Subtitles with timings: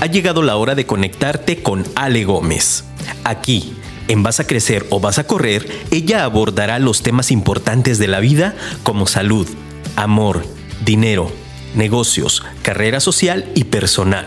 [0.00, 2.84] ha llegado la hora de conectarte con Ale Gómez.
[3.24, 3.76] Aquí,
[4.06, 8.20] en Vas a Crecer o Vas a Correr, ella abordará los temas importantes de la
[8.20, 9.48] vida como salud,
[9.96, 10.44] amor,
[10.84, 11.32] dinero,
[11.74, 14.26] negocios, carrera social y personal.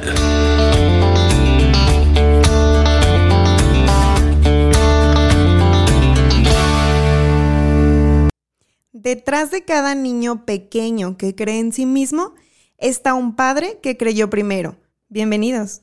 [8.92, 12.34] Detrás de cada niño pequeño que cree en sí mismo
[12.78, 14.81] está un padre que creyó primero.
[15.12, 15.82] Bienvenidos.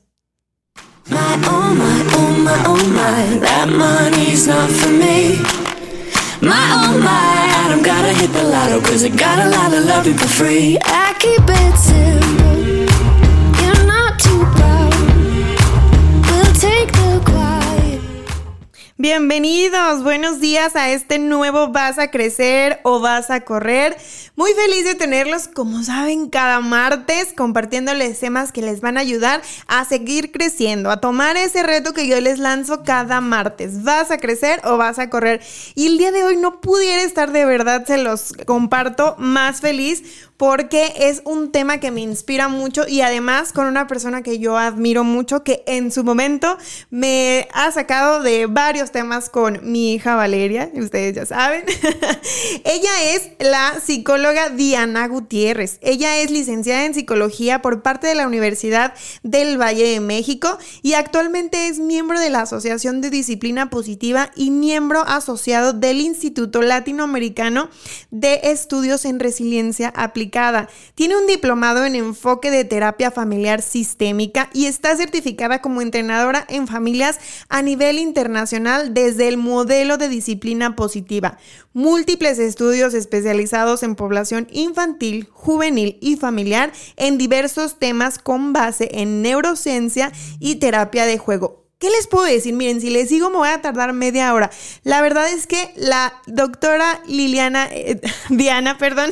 [1.07, 5.37] My, oh my, oh my, oh my, that money's not for me.
[6.41, 10.07] My, oh my, don't gotta hit the lotto cause I got a lot of love
[10.17, 10.79] for free.
[10.81, 12.38] I keep it simple,
[19.01, 23.95] Bienvenidos, buenos días a este nuevo Vas a Crecer o Vas a Correr.
[24.35, 29.41] Muy feliz de tenerlos, como saben, cada martes compartiéndoles temas que les van a ayudar
[29.67, 33.83] a seguir creciendo, a tomar ese reto que yo les lanzo cada martes.
[33.83, 35.39] ¿Vas a crecer o vas a correr?
[35.75, 40.27] Y el día de hoy no pudiera estar de verdad, se los comparto más feliz
[40.39, 44.57] porque es un tema que me inspira mucho y además con una persona que yo
[44.57, 46.57] admiro mucho que en su momento
[46.89, 51.65] me ha sacado de varios temas con mi hija Valeria, ustedes ya saben.
[52.63, 55.77] Ella es la psicóloga Diana Gutiérrez.
[55.81, 58.93] Ella es licenciada en psicología por parte de la Universidad
[59.23, 64.51] del Valle de México y actualmente es miembro de la Asociación de Disciplina Positiva y
[64.51, 67.69] miembro asociado del Instituto Latinoamericano
[68.09, 70.28] de Estudios en Resiliencia Aplicada.
[70.95, 76.67] Tiene un diplomado en enfoque de terapia familiar sistémica y está certificada como entrenadora en
[76.67, 81.37] familias a nivel internacional desde el modelo de disciplina positiva.
[81.73, 89.21] Múltiples estudios especializados en población infantil, juvenil y familiar en diversos temas con base en
[89.21, 91.58] neurociencia y terapia de juego.
[91.79, 92.53] ¿Qué les puedo decir?
[92.53, 94.49] Miren, si les digo me voy a tardar media hora.
[94.83, 99.11] La verdad es que la doctora Liliana, eh, Diana, perdón,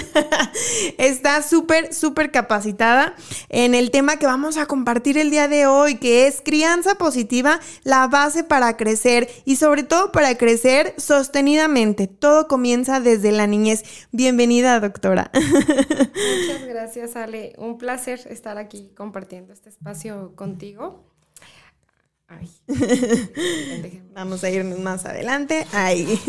[0.97, 3.16] está súper, súper capacitada
[3.47, 7.61] en el tema que vamos a compartir el día de hoy, que es crianza positiva,
[7.83, 12.07] la base para crecer y sobre todo para crecer sostenidamente.
[12.07, 13.85] Todo comienza desde la niñez.
[14.11, 15.31] Bienvenida, doctora.
[15.35, 17.53] Muchas gracias, Ale.
[17.57, 21.16] Un placer estar aquí compartiendo este espacio contigo.
[22.30, 22.50] Ay.
[24.14, 25.66] Vamos a irnos más adelante.
[25.72, 26.20] Ay.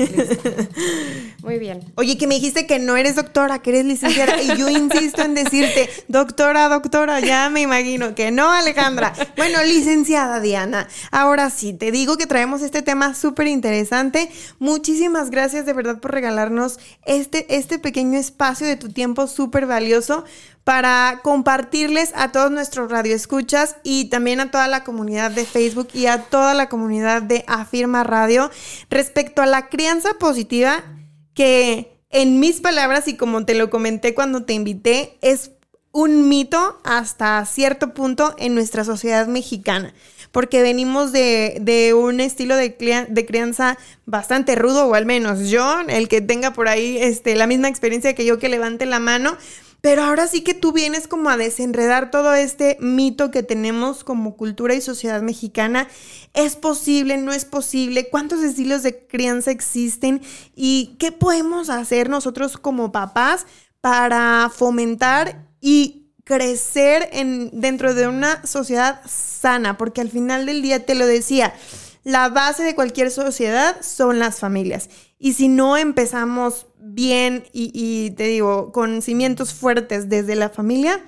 [1.42, 1.80] Muy bien.
[1.96, 4.40] Oye, que me dijiste que no eres doctora, que eres licenciada.
[4.40, 9.12] Y yo insisto en decirte, doctora, doctora, ya me imagino que no, Alejandra.
[9.36, 10.86] Bueno, licenciada Diana.
[11.10, 14.30] Ahora sí, te digo que traemos este tema súper interesante.
[14.58, 20.24] Muchísimas gracias de verdad por regalarnos este, este pequeño espacio de tu tiempo súper valioso
[20.68, 26.04] para compartirles a todos nuestros radioescuchas y también a toda la comunidad de Facebook y
[26.04, 28.50] a toda la comunidad de Afirma Radio
[28.90, 30.84] respecto a la crianza positiva
[31.32, 35.52] que en mis palabras y como te lo comenté cuando te invité es
[35.90, 39.94] un mito hasta cierto punto en nuestra sociedad mexicana
[40.32, 42.76] porque venimos de, un estilo de,
[43.08, 47.46] de, crianza bastante rudo, o al menos yo, el que tenga por ahí este, la
[47.46, 49.38] misma experiencia que yo, que levante la mano,
[49.80, 54.36] pero ahora sí que tú vienes como a desenredar todo este mito que tenemos como
[54.36, 55.88] cultura y sociedad mexicana.
[56.34, 57.16] ¿Es posible?
[57.16, 58.08] ¿No es posible?
[58.08, 60.20] ¿Cuántos estilos de crianza existen?
[60.56, 63.46] ¿Y qué podemos hacer nosotros como papás
[63.80, 69.78] para fomentar y crecer en, dentro de una sociedad sana?
[69.78, 71.54] Porque al final del día te lo decía,
[72.02, 74.88] la base de cualquier sociedad son las familias.
[75.18, 81.00] Y si no empezamos bien y, te digo, con cimientos fuertes desde la familia,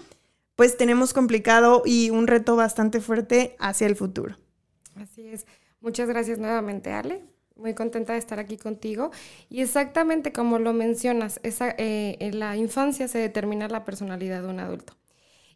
[0.56, 4.37] pues tenemos complicado y un reto bastante fuerte hacia el futuro.
[4.97, 5.47] Así es.
[5.81, 7.25] Muchas gracias nuevamente, Ale.
[7.56, 9.10] Muy contenta de estar aquí contigo.
[9.48, 14.48] Y exactamente como lo mencionas, esa, eh, en la infancia se determina la personalidad de
[14.48, 14.99] un adulto.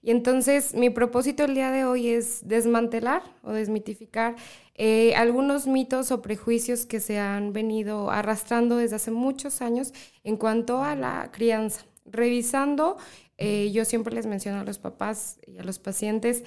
[0.04, 4.36] Y entonces mi propósito el día de hoy es desmantelar o desmitificar
[4.74, 10.36] eh, algunos mitos o prejuicios que se han venido arrastrando desde hace muchos años en
[10.36, 11.86] cuanto a la crianza.
[12.04, 12.98] Revisando,
[13.38, 16.44] eh, yo siempre les menciono a los papás y a los pacientes,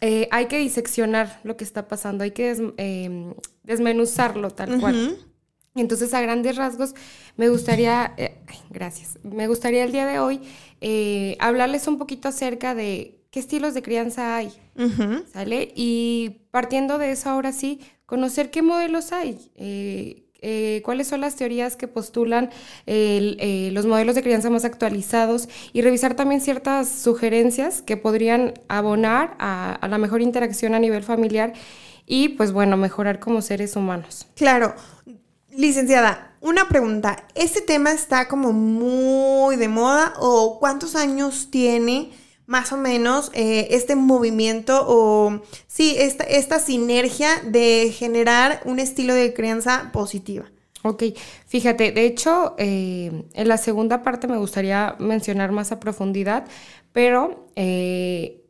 [0.00, 5.16] eh, hay que diseccionar lo que está pasando, hay que em, desmenuzarlo tal cual.
[5.76, 6.94] Entonces, a grandes rasgos,
[7.36, 8.16] me gustaría,
[8.70, 10.40] gracias, me gustaría el día de hoy
[10.88, 14.52] eh, hablarles un poquito acerca de qué estilos de crianza hay,
[15.32, 15.72] ¿sale?
[15.74, 21.34] Y partiendo de eso, ahora sí, conocer qué modelos hay, eh, eh, cuáles son las
[21.34, 22.50] teorías que postulan
[22.86, 29.34] eh, los modelos de crianza más actualizados y revisar también ciertas sugerencias que podrían abonar
[29.40, 31.52] a la mejor interacción a nivel familiar
[32.06, 34.28] y pues bueno, mejorar como seres humanos.
[34.36, 34.76] Claro.
[35.56, 37.24] Licenciada, una pregunta.
[37.34, 42.10] ¿Este tema está como muy de moda o cuántos años tiene
[42.44, 49.14] más o menos eh, este movimiento o sí, esta, esta sinergia de generar un estilo
[49.14, 50.44] de crianza positiva?
[50.82, 51.04] Ok,
[51.46, 56.44] fíjate, de hecho, eh, en la segunda parte me gustaría mencionar más a profundidad,
[56.92, 58.45] pero eh,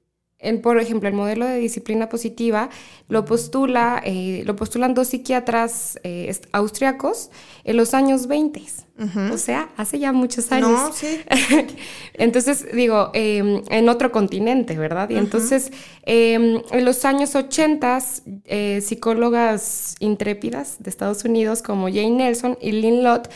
[0.63, 2.71] por ejemplo, el modelo de disciplina positiva
[3.09, 7.31] lo, postula, eh, lo postulan dos psiquiatras eh, austriacos
[7.65, 8.86] en los años 20.
[9.33, 10.71] O sea, hace ya muchos años.
[10.71, 11.21] No, sí.
[12.15, 15.11] entonces, digo, em, en otro continente, ¿verdad?
[15.11, 15.71] Y entonces,
[16.03, 17.99] em, en los años 80,
[18.45, 23.29] eh, psicólogas intrépidas de Estados Unidos como Jane Nelson y Lynn Lott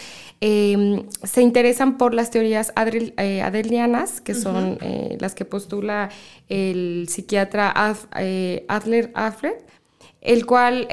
[0.42, 2.72] Em, se interesan por las teorías
[3.18, 6.08] eh, adelianas, que son eh, las que postula
[6.48, 9.56] el psiquiatra Adler Alfred,
[10.22, 10.88] el cual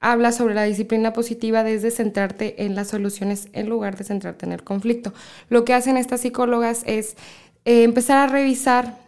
[0.00, 4.52] habla sobre la disciplina positiva desde centrarte en las soluciones en lugar de centrarte en
[4.52, 5.12] el conflicto.
[5.48, 7.16] Lo que hacen estas psicólogas es
[7.64, 8.98] empezar a revisar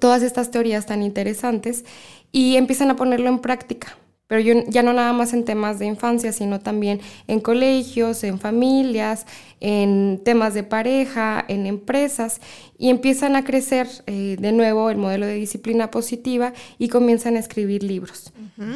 [0.00, 1.84] todas estas teorías tan interesantes
[2.32, 3.96] y empiezan a ponerlo en práctica
[4.26, 8.40] pero yo, ya no nada más en temas de infancia, sino también en colegios, en
[8.40, 9.26] familias,
[9.60, 12.40] en temas de pareja, en empresas,
[12.78, 17.38] y empiezan a crecer eh, de nuevo el modelo de disciplina positiva y comienzan a
[17.38, 18.32] escribir libros.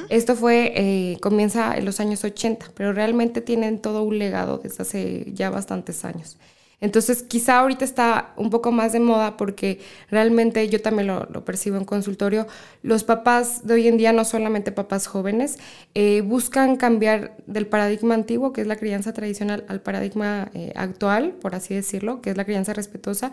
[0.08, 4.82] Esto fue, eh, comienza en los años 80, pero realmente tienen todo un legado desde
[4.82, 6.36] hace ya bastantes años.
[6.80, 9.80] Entonces, quizá ahorita está un poco más de moda porque
[10.10, 12.46] realmente yo también lo, percibo en consultorio.
[12.82, 15.58] Los papás de hoy en día, no solamente papás jóvenes,
[15.94, 21.32] eh, buscan cambiar del paradigma antiguo, que es la crianza tradicional, al paradigma eh, actual,
[21.40, 23.30] por así decirlo, que es la crianza respetuosa.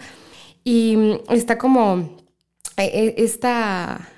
[0.63, 2.17] Y mm, está como
[2.75, 4.09] eh, esta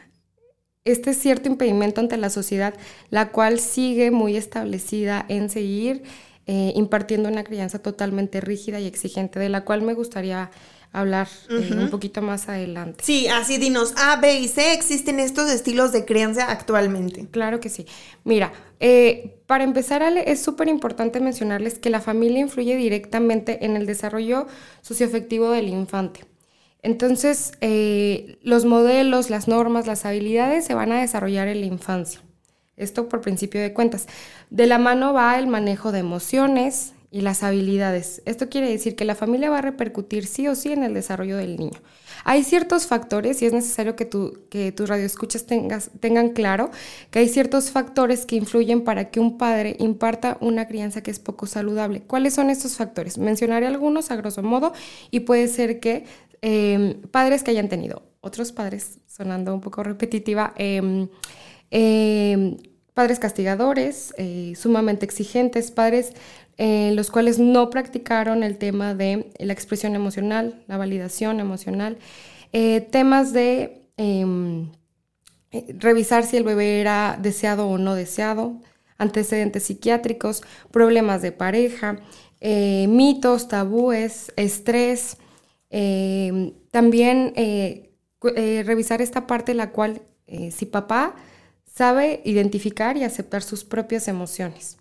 [0.86, 2.74] este cierto impedimento ante la sociedad,
[3.10, 6.04] la cual sigue muy establecida en seguir
[6.51, 10.50] eh, impartiendo una crianza totalmente rígida y exigente, de la cual me gustaría
[10.92, 13.04] hablar eh, un poquito más adelante.
[13.04, 17.28] Sí, así dinos, A, B y C, ¿existen estos estilos de crianza actualmente?
[17.30, 17.86] Claro que sí.
[18.24, 23.78] Mira, eh, para empezar, Ale, es súper importante mencionarles que la familia influye directamente en
[23.78, 24.48] el desarrollo
[24.81, 26.25] socioafectivo del infante.
[26.81, 27.51] Entonces,
[28.42, 32.22] los modelos, las normas, las habilidades se van a desarrollar en la infancia.
[32.80, 34.08] Esto por principio de cuentas.
[34.50, 38.22] De la mano va el manejo de emociones y las habilidades.
[38.26, 41.38] Esto quiere decir que la familia va a repercutir sí o sí en el desarrollo
[41.38, 41.80] del niño.
[42.24, 46.70] Hay ciertos factores y es necesario que, tu, que tus radioescuchas tengas, tengan claro
[47.10, 51.20] que hay ciertos factores que influyen para que un padre imparta una crianza que es
[51.20, 52.02] poco saludable.
[52.02, 53.18] ¿Cuáles son estos factores?
[53.18, 54.74] Mencionaré algunos a grosso modo
[55.10, 56.06] y puede ser que
[56.42, 61.08] em, padres que hayan tenido, otros padres, sonando un poco repetitiva, eh,
[63.00, 66.12] padres castigadores, eh, sumamente exigentes, padres
[66.57, 71.98] en los cuales no practicaron el tema de la expresión emocional, la validación emocional,
[72.51, 74.69] eh, temas de em,
[75.51, 78.60] eh, revisar si el bebé era deseado o no deseado,
[78.98, 82.01] antecedentes psiquiátricos, problemas de pareja,
[82.42, 85.15] mitos, tabúes, estrés,
[85.69, 87.34] em, también
[88.65, 90.01] revisar esta parte la cual
[90.51, 91.15] si papá
[91.74, 94.78] sabe identificar y aceptar sus propias emociones.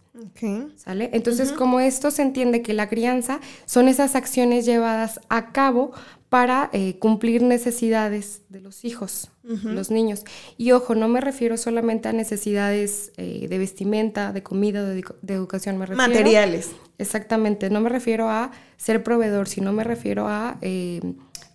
[0.76, 1.10] ¿Sale?
[1.12, 5.92] Entonces, como esto se entiende que la crianza son esas acciones llevadas a cabo
[6.28, 10.24] para eh, cumplir necesidades de los hijos, los niños.
[10.58, 15.78] Y ojo, no me refiero solamente a necesidades eh, de vestimenta, de comida, de, educación,
[15.78, 16.06] me refiero...
[16.08, 16.72] Materiales.
[16.98, 21.00] Exactamente, no me refiero a ser proveedor, sino me refiero a eh,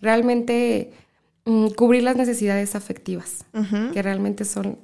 [0.00, 0.90] realmente
[1.44, 3.44] mm, cubrir las necesidades afectivas,
[3.92, 4.78] que realmente son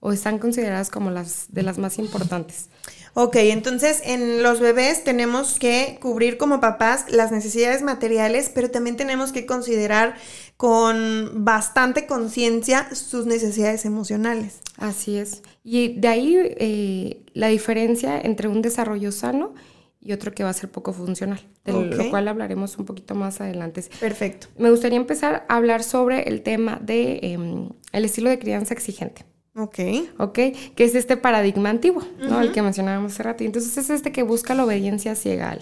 [0.00, 2.70] o están consideradas como las de las más importantes.
[3.14, 8.96] Ok, entonces en los bebés tenemos que cubrir como papás las necesidades materiales, pero también
[8.96, 10.14] tenemos que considerar
[10.56, 14.60] con bastante conciencia sus necesidades emocionales.
[14.76, 15.42] Así es.
[15.64, 19.54] Y de ahí eh, la diferencia entre un desarrollo sano
[20.00, 23.40] y otro que va a ser poco funcional, de lo cual hablaremos un poquito más
[23.40, 23.84] adelante.
[24.00, 24.46] Perfecto.
[24.56, 29.26] Me gustaría empezar a hablar sobre el tema de em, el estilo de crianza exigente.
[29.56, 29.78] Ok.
[30.18, 30.38] Ok,
[30.74, 32.40] que es este paradigma antiguo, ¿no?
[32.40, 33.44] El que mencionábamos hace rato.
[33.44, 35.58] Entonces es este que busca la obediencia ciega.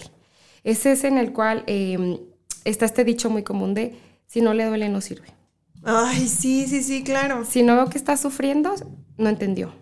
[0.63, 2.17] Es ese en el cual em,
[2.65, 3.95] está este dicho muy común de
[4.27, 5.27] si no le duele no sirve.
[5.83, 7.45] Ay, sí, sí, sí, claro.
[7.45, 8.75] Si no veo que está sufriendo,
[9.17, 9.73] no entendió.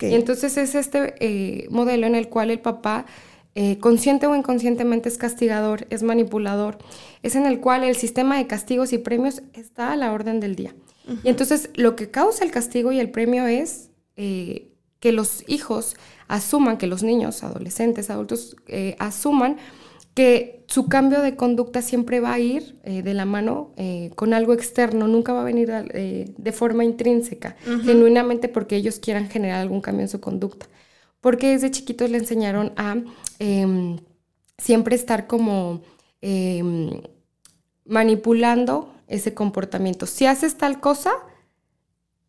[0.00, 3.04] Y entonces es este eh, modelo en el cual el papá,
[3.54, 6.78] eh, consciente o inconscientemente, es castigador, es manipulador,
[7.22, 10.56] es en el cual el sistema de castigos y premios está a la orden del
[10.56, 10.74] día.
[11.22, 15.96] Y entonces lo que causa el castigo y el premio es eh, que los hijos
[16.28, 18.56] asuman, que los niños, adolescentes, adultos,
[18.98, 19.58] asuman
[20.14, 24.32] que su cambio de conducta siempre va a ir eh, de la mano eh, con
[24.32, 29.60] algo externo, nunca va a venir eh, de forma intrínseca, genuinamente porque ellos quieran generar
[29.60, 30.66] algún cambio en su conducta.
[31.20, 32.96] Porque desde chiquitos le enseñaron a
[33.38, 33.98] em,
[34.56, 35.82] siempre estar como
[36.20, 37.00] em,
[37.84, 40.06] manipulando ese comportamiento.
[40.06, 41.12] Si haces tal cosa,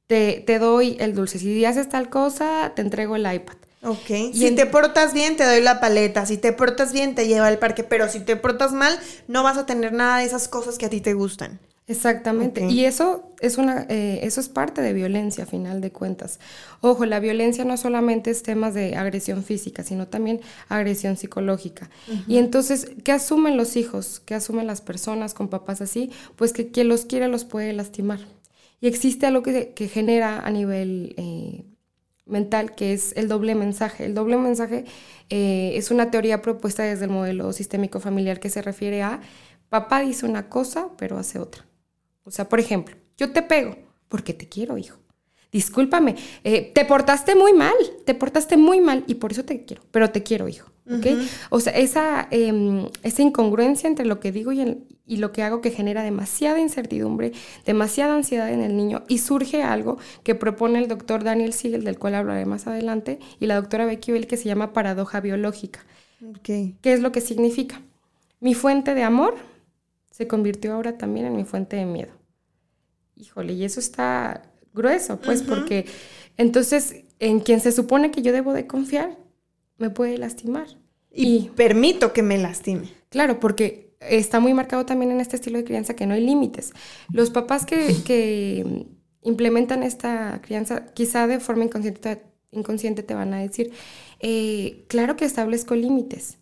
[0.07, 1.39] te, te doy el dulce.
[1.39, 3.55] Si haces tal cosa, te entrego el iPad.
[3.83, 4.33] Ok.
[4.33, 6.25] si te portas bien, te doy la paleta.
[6.25, 7.83] Si te portas bien, te lleva al parque.
[7.83, 10.89] Pero si te portas mal, no vas a tener nada de esas cosas que a
[10.89, 11.59] ti te gustan.
[11.87, 12.65] Exactamente.
[12.65, 16.39] Y eso es una, eh, eso es parte de violencia, a final de cuentas.
[16.81, 21.91] Ojo, la violencia no solamente es temas de agresión física, sino también agresión psicológica.
[22.27, 24.19] Y entonces, ¿qué asumen los hijos?
[24.25, 26.09] ¿Qué asumen las personas con papás así?
[26.35, 28.19] Pues que quien los quiere los puede lastimar.
[28.81, 31.65] Y existe algo que, que genera a nivel eh,
[32.25, 34.05] mental, que es el doble mensaje.
[34.05, 34.85] El doble mensaje
[35.29, 39.21] eh, es una teoría propuesta desde el modelo sistémico familiar que se refiere a
[39.69, 41.65] papá dice una cosa, pero hace otra.
[42.25, 43.77] O sea, por ejemplo, yo te pego
[44.09, 44.97] porque te quiero, hijo.
[45.51, 47.73] Discúlpame, eh, te portaste muy mal,
[48.05, 50.69] te portaste muy mal y por eso te quiero, pero te quiero, hijo.
[51.49, 55.61] O sea, esa, em, esa incongruencia entre lo que digo y, y, lo que hago
[55.61, 57.31] que genera demasiada incertidumbre,
[57.65, 61.97] demasiada ansiedad en el niño y surge algo que propone el doctor Daniel Siegel, del
[61.97, 65.85] cual hablaré más adelante, y la doctora Becky Bell, que se llama paradoja biológica.
[66.43, 67.81] ¿Qué es lo que significa?
[68.39, 69.35] Mi fuente de amor
[70.15, 72.13] se convirtió ahora también en mi fuente de miedo.
[73.17, 74.43] Híjole, y eso está
[74.73, 75.87] grueso, pues, porque
[76.37, 79.17] entonces en quien se supone que yo debo de confiar,
[79.77, 80.67] me puede lastimar.
[81.11, 82.87] Y, permito que me lastime.
[83.09, 86.71] Claro, porque está muy marcado también en este estilo de crianza que no hay límites.
[87.11, 88.87] Los papás que,
[89.21, 93.73] implementan esta crianza, quizá de forma inconsciente, inconsciente te van a decir,
[94.21, 96.37] eh, claro que establezco límites,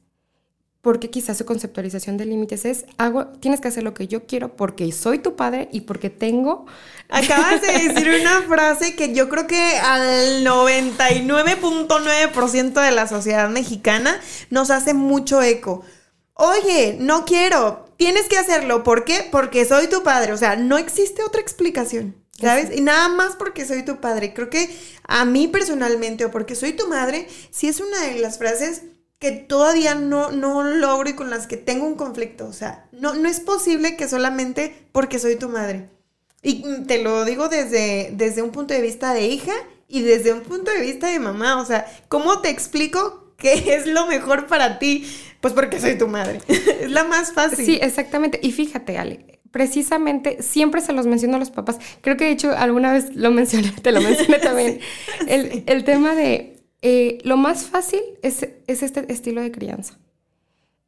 [0.83, 4.57] porque quizás su conceptualización de límites es, hago, tienes que hacer lo que yo quiero
[4.57, 6.65] porque soy tu padre y porque tengo...
[7.09, 14.19] Acabas de decir una frase que yo creo que al 99.9% de la sociedad mexicana
[14.49, 15.85] nos hace mucho eco.
[16.33, 18.83] Oye, no quiero, tienes que hacerlo.
[18.83, 19.25] ¿Por qué?
[19.31, 20.33] Porque soy tu padre.
[20.33, 22.21] O sea, no existe otra explicación.
[22.37, 22.75] ¿Sabes?
[22.75, 24.33] Y nada más porque soy tu padre.
[24.33, 24.69] Creo que
[25.07, 28.81] a mí personalmente o porque soy tu madre, sí es una de las frases
[29.24, 32.46] que todavía no, no logro y con las que tengo un conflicto.
[32.46, 35.88] O sea, no, no es posible que solamente porque soy tu madre.
[36.42, 39.53] Y te lo digo desde, desde un punto de vista de hija
[39.88, 41.62] y desde un punto de vista de mamá.
[41.62, 45.08] O sea, ¿cómo te explico qué es lo mejor para ti?
[45.39, 46.42] Pues porque soy tu madre.
[46.82, 47.65] es la más fácil.
[47.65, 48.42] Sí, exactamente.
[48.44, 51.80] Y fíjate, Ale, precisamente siempre se los menciono a los papás.
[52.01, 54.82] Creo que de hecho alguna vez lo mencioné, te lo mencioné también.
[55.27, 56.52] el, el tema de
[56.85, 59.97] eh, lo más fácil es, este estilo de crianza.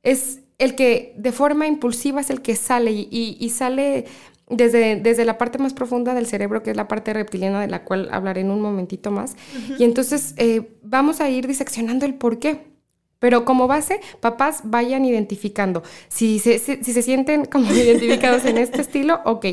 [0.04, 4.06] Es el que de forma impulsiva es el que sale y, sale
[4.50, 7.86] desde, desde, la parte más profunda del cerebro, que es la parte reptiliana de la
[7.86, 9.38] cual hablaré en un momentito más.
[9.80, 12.76] Y entonces eh, vamos a ir diseccionando el por qué.
[13.20, 15.82] Pero como base, papás vayan identificando.
[16.10, 19.46] Si se, si, se sienten como identificados en este estilo, ok,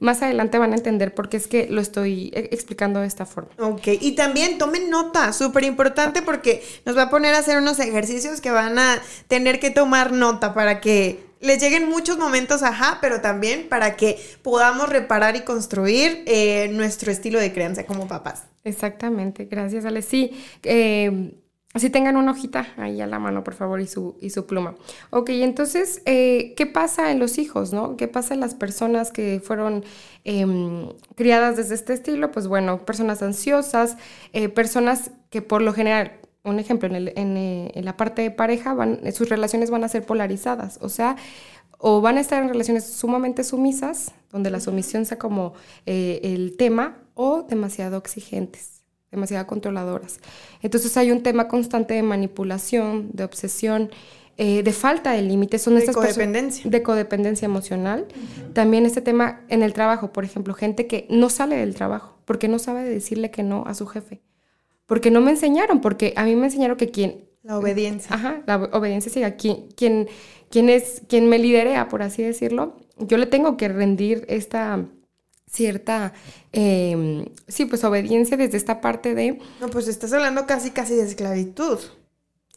[0.00, 3.26] más adelante van a entender por qué es que lo estoy e, explicando de esta
[3.26, 3.50] forma.
[3.58, 7.78] Ok, y también tomen nota, súper importante porque nos va a poner a hacer unos
[7.78, 12.98] ejercicios que van a tener que tomar nota para que les lleguen muchos momentos ajá,
[13.00, 18.44] pero también para que podamos reparar y construir eh, nuestro estilo de crianza como papás.
[18.64, 20.02] Exactamente, gracias Ale.
[20.02, 21.34] Sí, eh,
[21.76, 24.76] Así tengan una hojita ahí a la mano, por favor, y su, y su pluma.
[25.10, 27.98] Ok, entonces, eh, ¿qué pasa en los hijos, no?
[27.98, 29.84] ¿Qué pasa en las personas que fueron
[30.24, 32.32] em, criadas desde este estilo?
[32.32, 33.98] Pues bueno, personas ansiosas,
[34.32, 36.12] eh, personas que por lo general,
[36.44, 40.06] un ejemplo, en, eh, en, la parte de pareja, van, sus relaciones van a ser
[40.06, 41.16] polarizadas, o sea,
[41.76, 45.52] o van a estar en relaciones sumamente sumisas, donde la sumisión sea como
[45.84, 48.75] el tema, o demasiado exigentes
[49.16, 50.20] demasiado controladoras.
[50.62, 53.90] Entonces hay un tema constante de manipulación, de obsesión,
[54.36, 55.62] eh, de falta de límites.
[55.62, 56.70] Son de codependencia.
[56.70, 58.06] De codependencia emocional.
[58.52, 62.48] También este tema en el trabajo, por ejemplo, gente que no sale del trabajo porque
[62.48, 64.20] no sabe decirle que no a su jefe.
[64.84, 67.24] Porque no me enseñaron, porque a mí me enseñaron que quien...
[67.42, 68.14] La obediencia.
[68.14, 69.36] Ajá, la obediencia siga.
[69.36, 70.08] Quien, quien,
[70.50, 74.84] quien, es, quien me liderea, por así decirlo, yo le tengo que rendir esta
[75.56, 76.12] cierta,
[76.52, 79.38] em, sí, pues obediencia desde esta parte de...
[79.60, 81.78] No, pues estás hablando casi, casi de esclavitud.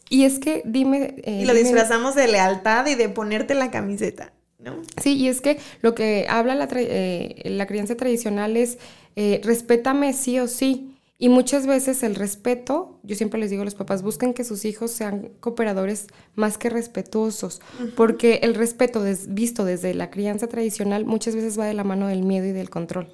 [0.10, 1.16] Y es que dime...
[1.24, 4.82] Eh, y lo disfrazamos de lealtad y de ponerte la camiseta, ¿no?
[5.02, 8.78] Sí, y es que lo que habla la, eh, la crianza tradicional es,
[9.16, 10.96] eh, respétame sí o sí.
[11.22, 14.64] Y muchas veces el respeto, yo siempre les digo a los papás, busquen que sus
[14.64, 17.62] hijos sean cooperadores más que respetuosos,
[17.98, 22.24] porque el respeto visto desde la crianza tradicional muchas veces va de la mano del
[22.24, 23.12] miedo y del control.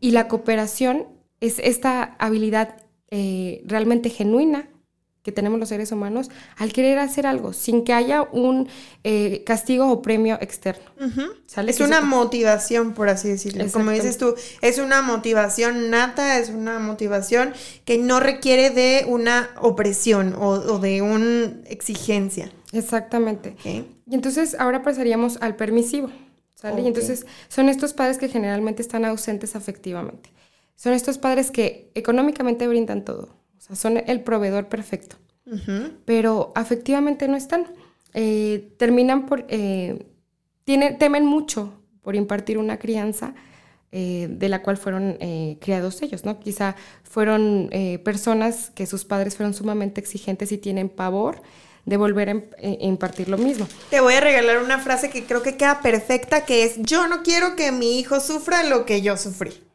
[0.00, 1.06] Y la cooperación
[1.40, 2.76] es esta habilidad
[3.10, 4.68] eh, realmente genuina
[5.28, 8.66] que tenemos los seres humanos al querer hacer algo sin que haya un
[9.04, 10.90] eh, castigo o premio externo.
[11.66, 13.66] Es una motivación, por así decirlo.
[13.70, 17.52] Como dices tú, es una motivación nata, es una motivación
[17.84, 22.50] que no requiere de una opresión o, de una exigencia.
[22.72, 23.54] Exactamente.
[23.64, 26.10] Y entonces ahora pasaríamos al permisivo.
[26.54, 26.80] ¿sale?
[26.80, 30.32] Y entonces son estos padres que generalmente están ausentes afectivamente.
[30.74, 33.36] Son estos padres que económicamente brindan todo
[33.74, 35.16] son el proveedor perfecto.
[36.04, 37.66] Pero afectivamente no están.
[38.14, 39.46] Eh, terminan por...
[39.48, 40.06] Eh,
[40.64, 41.72] temen mucho
[42.02, 43.34] por impartir una crianza
[43.90, 45.18] eh, de la cual fueron
[45.60, 46.38] criados ellos, ¿no?
[46.38, 47.70] Quizá fueron
[48.04, 51.40] personas que sus padres fueron sumamente exigentes y tienen pavor
[51.86, 53.66] de volver a impartir lo mismo.
[53.88, 57.22] Te voy a regalar una frase que creo que queda perfecta, que es, yo no
[57.22, 59.67] quiero que mi hijo sufra lo que yo sufrí.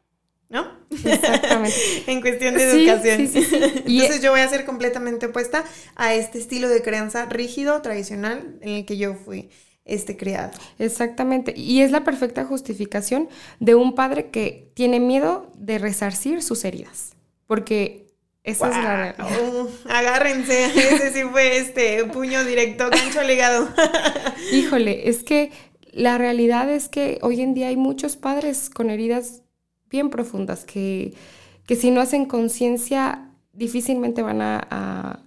[0.53, 0.67] ¿No?
[0.91, 1.75] Exactamente.
[2.07, 3.21] en cuestión de educación.
[3.85, 8.69] Entonces yo voy a ser completamente opuesta a este estilo de crianza rígido, tradicional, en
[8.69, 9.49] el que yo fui
[9.83, 10.51] este criado.
[10.77, 11.53] Exactamente.
[11.57, 13.27] Y es la perfecta justificación
[13.59, 17.13] de un padre que tiene miedo de resarcir sus heridas.
[17.47, 18.05] Porque
[18.43, 19.67] esa es la realidad.
[19.89, 23.67] agárrense, ese sí fue este puño directo, gancho legado.
[24.51, 25.51] Híjole, es que
[25.91, 29.42] la realidad es que hoy en día hay muchos padres con heridas
[29.93, 31.13] bien profundas que,
[31.65, 35.19] que si no hacen conciencia difícilmente van a,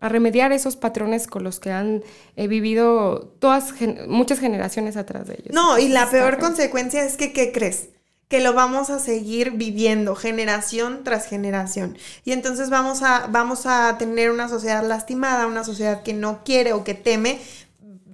[0.00, 2.04] remediar esos patrones con los que han
[2.36, 3.72] eh, vivido todas
[4.06, 5.54] muchas generaciones atrás de ellos.
[5.54, 7.88] No, y la peor consecuencia es que, ¿qué crees?
[8.28, 11.96] que lo vamos a seguir viviendo generación tras generación.
[12.24, 16.72] Y entonces vamos a, vamos a tener una sociedad lastimada, una sociedad que no quiere
[16.72, 17.38] o que teme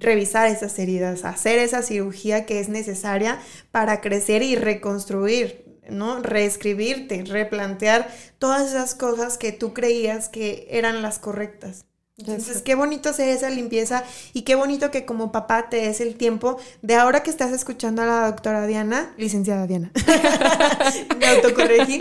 [0.01, 3.39] revisar esas heridas, hacer esa cirugía que es necesaria
[3.71, 6.21] para crecer y reconstruir ¿no?
[6.21, 11.85] Reescribirte, replantear todas esas cosas que tú creías que eran las correctas.
[12.17, 16.15] Entonces, qué bonito hacer esa limpieza y qué bonito que como papá te des el
[16.15, 19.91] tiempo de ahora que estás escuchando a la doctora Diana, licenciada Diana,
[21.19, 21.99] me autocorregí,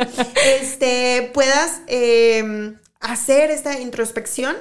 [0.61, 4.57] este, puedas em, hacer esta introspección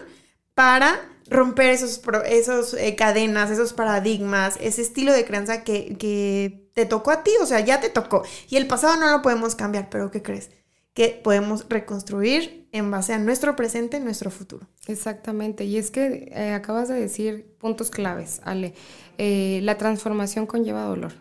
[0.54, 6.86] para romper esos, esos eh, cadenas, esos paradigmas, ese estilo de crianza que, que te
[6.86, 8.24] tocó a ti, o sea, ya te tocó.
[8.50, 10.50] Y el pasado no lo podemos cambiar, pero ¿qué crees?
[10.94, 14.66] Que podemos reconstruir en base a nuestro presente, nuestro futuro.
[14.88, 15.66] Exactamente.
[15.66, 18.76] Y es que eh, acabas de decir puntos claves, Ale.
[19.18, 21.12] Eh, la transformación conlleva dolor.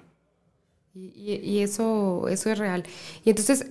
[0.95, 2.85] Y, eso, eso es real.
[3.25, 3.67] Y entonces,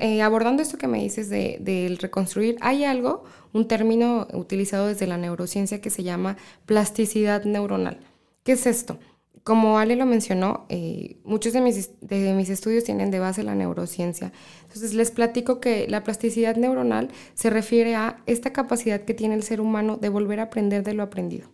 [0.00, 3.22] eh, abordando esto que me dices del de, reconstruir, hay algo,
[3.52, 8.00] un término utilizado desde la neurociencia que se llama plasticidad neuronal.
[8.42, 8.98] ¿Qué es esto?
[9.44, 13.54] Como Ale lo mencionó, eh, muchos de mis, de mis estudios tienen de base la
[13.54, 14.32] neurociencia.
[14.62, 19.42] Entonces les platico que la plasticidad neuronal se refiere a esta capacidad que tiene el
[19.42, 21.50] ser humano de volver a aprender de lo aprendido.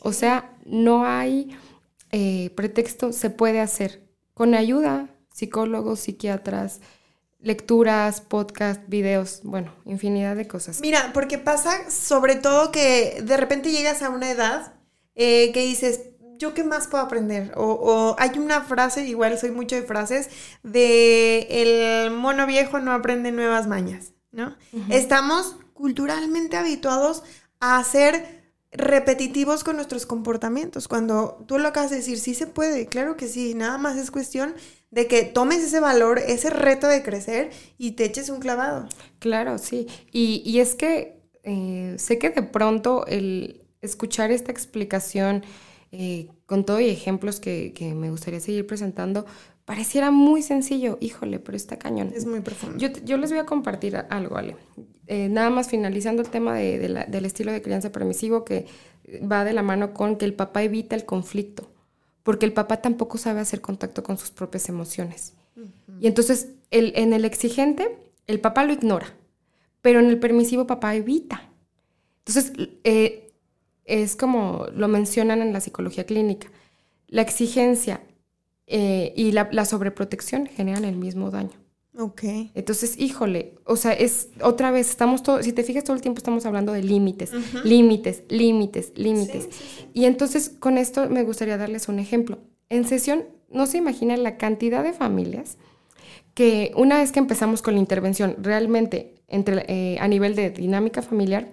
[0.00, 1.54] O sea, no hay
[2.10, 4.02] eh, pretexto, se puede hacer.
[4.32, 6.80] Con ayuda, psicólogos, psiquiatras,
[7.38, 10.80] lecturas, podcast, videos, bueno, infinidad de cosas.
[10.80, 14.72] Mira, porque pasa sobre todo que de repente llegas a una edad
[15.14, 16.00] eh, que dices,
[16.38, 17.52] ¿yo qué más puedo aprender?
[17.56, 20.28] O, hay una frase, igual soy mucho de frases,
[20.62, 24.56] de el mono viejo no aprende nuevas mañas, ¿no?
[24.90, 27.22] Estamos culturalmente habituados
[27.60, 30.88] a ser repetitivos con nuestros comportamientos.
[30.88, 34.10] Cuando tú lo acabas de decir, sí se puede, claro que sí, nada más es
[34.10, 34.54] cuestión
[34.90, 38.88] de que tomes ese valor, ese reto de crecer y te eches un clavado.
[39.18, 39.86] Claro, sí.
[40.12, 45.44] Y, es que eh, sé que de pronto el escuchar esta explicación
[45.98, 49.26] eh, con todo y ejemplos que, me gustaría seguir presentando,
[49.64, 52.12] pareciera muy sencillo, híjole, pero está cañón.
[52.14, 52.78] Es muy profundo.
[52.78, 54.56] Yo, les voy a compartir algo, Ale.
[55.06, 58.66] Eh, nada más finalizando el tema del estilo de crianza permisivo que
[59.30, 61.70] va de la mano con que el papá evita el conflicto,
[62.22, 65.34] porque el papá tampoco sabe hacer contacto con sus propias emociones.
[66.00, 69.14] Y entonces, el, en el exigente, el papá lo ignora,
[69.80, 71.50] pero en el permisivo papá evita.
[72.26, 72.52] Entonces,
[72.84, 73.23] eh,
[73.84, 76.50] es como lo mencionan en la psicología clínica.
[77.08, 78.00] La exigencia
[78.66, 81.64] eh, y la, la sobreprotección generan el mismo daño.
[81.96, 82.22] Ok.
[82.54, 86.18] Entonces, híjole, o sea, es otra vez, estamos todo, si te fijas todo el tiempo
[86.18, 87.30] estamos hablando de límites,
[87.62, 89.48] límites, límites, límites.
[89.92, 92.38] Y entonces con esto me gustaría darles un ejemplo.
[92.68, 95.56] En sesión, no se imaginan la cantidad de familias
[96.34, 101.00] que una vez que empezamos con la intervención, realmente entre, eh, a nivel de dinámica
[101.00, 101.48] familiar,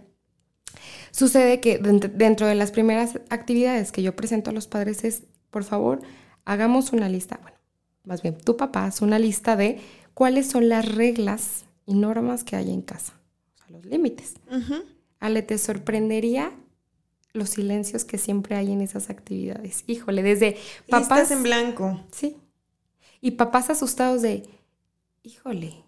[1.12, 5.64] sucede que dentro de las primeras actividades que yo presento a los padres es, por
[5.64, 6.02] favor,
[6.46, 7.58] hagamos una lista, bueno,
[8.04, 9.80] más bien, tu papá hace una lista de
[10.14, 13.14] cuáles son las reglas y normas que hay en casa,
[13.56, 14.36] o sea, los límites.
[15.20, 16.52] Ale, te sorprendería
[17.34, 19.84] los silencios que siempre hay en esas actividades.
[19.88, 20.58] Híjole, desde
[20.90, 22.04] papás en blanco.
[22.12, 22.38] Sí.
[23.22, 24.50] Y papás asustados de,
[25.24, 25.84] híjole,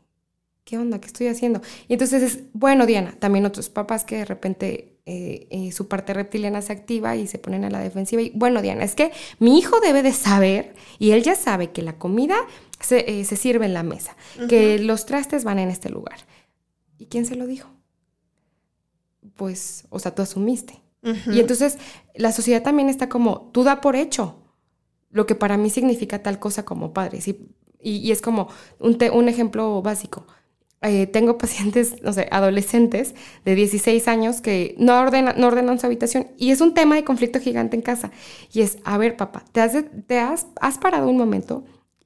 [0.63, 1.01] ¿qué onda?
[1.01, 1.61] ¿Qué estoy haciendo?
[1.87, 6.13] Y entonces es, bueno, Diana, también otros papás que de repente eh, eh, su parte
[6.13, 8.21] reptiliana se activa y se ponen a la defensiva.
[8.21, 11.81] Y bueno, Diana, es que mi hijo debe de saber, y él ya sabe que
[11.81, 12.37] la comida
[12.79, 14.15] se, eh, sirve en la mesa,
[14.47, 16.19] que los trastes van en este lugar.
[16.97, 17.69] ¿Y quién se lo dijo?
[19.35, 20.81] Pues, o sea, tú asumiste.
[21.29, 21.79] Y entonces
[22.15, 24.37] la sociedad también está como, tú da por hecho
[25.09, 27.19] lo que para mí significa tal cosa como padre.
[27.81, 28.47] Y, es como
[28.79, 30.25] un, un ejemplo básico.
[30.85, 33.15] Eh, tengo pacientes, no sé, adolescentes
[33.45, 37.05] de 16 años que no, ordenan, no ordenan su habitación y es un tema de
[37.05, 38.11] conflicto gigante en casa.
[38.51, 39.73] Y es, a ver, papá, te, has,
[40.07, 41.63] te has, has parado un momento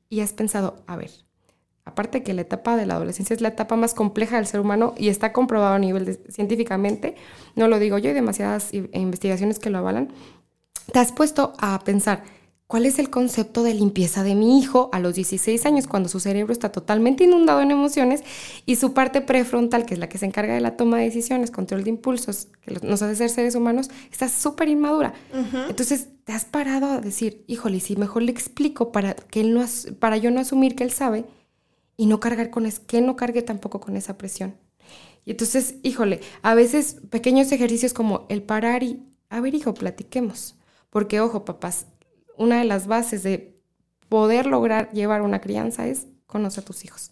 [0.09, 1.09] y has pensado, a ver,
[1.85, 4.93] aparte que la etapa de la adolescencia es la etapa más compleja del ser humano
[4.95, 7.15] y está comprobado a nivel científicamente,
[7.55, 10.09] no lo digo yo, hay demasiadas investigaciones que lo avalan,
[10.91, 12.23] te has puesto a pensar,
[12.67, 16.19] ¿Cuál es el concepto de limpieza de mi hijo a los 16 años cuando su
[16.19, 18.23] cerebro está totalmente inundado en emociones
[18.65, 21.49] y su parte prefrontal, que es la que se encarga de la toma de decisiones,
[21.49, 25.13] control de impulsos, que nos hace ser seres humanos, está súper inmadura?
[25.69, 29.63] Entonces, te has parado a decir, híjole, si mejor le explico para, que él no
[29.99, 31.23] para yo no asumir que él sabe
[31.95, 34.57] y no cargar con es que no cargue tampoco con esa presión.
[35.23, 40.55] Y entonces, híjole, a veces pequeños ejercicios como el parar y, a ver, hijo, platiquemos.
[40.89, 41.85] Porque, ojo, papás,
[42.37, 43.57] una de las bases de
[44.09, 47.11] poder lograr llevar una crianza es conocer a tus hijos.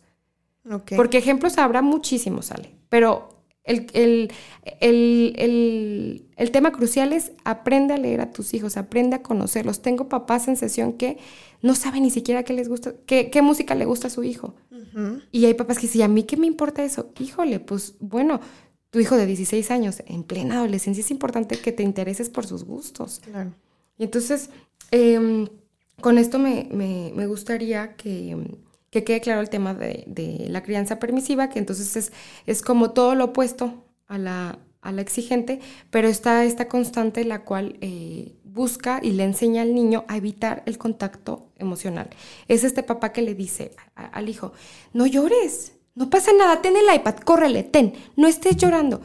[0.96, 3.36] Porque ejemplos habrá muchísimos, Ale, pero
[3.66, 4.32] el,
[4.80, 9.82] el, tema crucial es aprende a leer a tus hijos, aprende a conocerlos.
[9.82, 11.18] Tengo papás en sesión que
[11.62, 14.56] no saben ni siquiera qué les gusta, qué, qué música le gusta a su hijo.
[15.32, 17.12] Y hay papás que dicen, ¿a mí qué me importa eso?
[17.20, 18.40] Híjole, pues bueno,
[18.92, 22.64] tu hijo de 16 años, en plena adolescencia, es importante que te intereses por sus
[22.64, 23.20] gustos.
[23.20, 23.54] Claro.
[23.98, 24.52] Y entonces,
[24.91, 25.48] Em,
[26.02, 28.38] con esto me, gustaría que,
[28.91, 32.13] quede claro el tema de, la crianza permisiva, que entonces es,
[32.45, 34.60] es como todo lo opuesto a la,
[35.00, 40.15] exigente, pero está esta constante la cual eh, busca y le enseña al niño a
[40.15, 42.10] evitar el contacto emocional.
[42.48, 44.54] Es este papá que le dice al hijo,
[44.93, 49.02] no llores, no pasa nada, ten el iPad, córrele, ten, no estés llorando.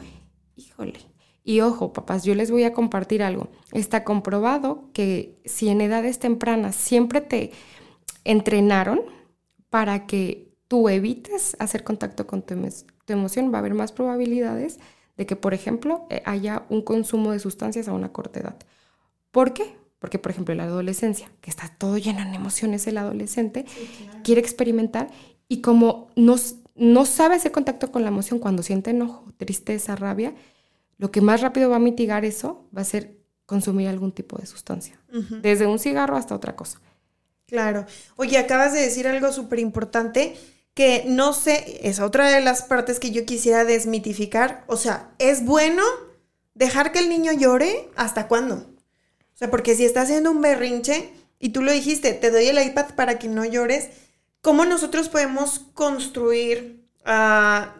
[0.55, 0.99] Híjole,
[1.43, 3.49] y ojo, papás, yo les voy a compartir algo.
[3.71, 7.51] Está comprobado que si en edades tempranas siempre te
[8.23, 9.01] entrenaron
[9.69, 12.55] para que tú evites hacer contacto con tu,
[13.07, 14.79] emoción, va a haber más probabilidades
[15.17, 18.55] de que, por ejemplo, eh, haya un consumo de sustancias a una corta edad.
[19.31, 19.75] ¿Por qué?
[19.99, 23.65] Porque, por ejemplo, la adolescencia, que está todo lleno de emociones el adolescente,
[24.23, 25.09] quiere experimentar
[25.47, 26.35] y como no,
[26.75, 30.33] no sabe hacer contacto con la emoción cuando siente enojo, tristeza, rabia,
[31.01, 34.45] lo que más rápido va a mitigar eso va a ser consumir algún tipo de
[34.45, 35.01] sustancia,
[35.41, 36.79] desde un cigarro hasta otra cosa.
[37.47, 37.87] Claro.
[38.17, 40.37] Oye, acabas de decir algo súper importante
[40.75, 44.63] que no sé, es otra de las partes que yo quisiera desmitificar.
[44.67, 45.81] O sea, ¿es bueno
[46.53, 47.89] dejar que el niño llore?
[47.95, 48.55] ¿Hasta cuándo?
[48.55, 52.63] O sea, porque si está haciendo un berrinche y tú lo dijiste, te doy el
[52.63, 53.89] iPad para que no llores,
[54.41, 57.73] ¿cómo nosotros podemos construir ah,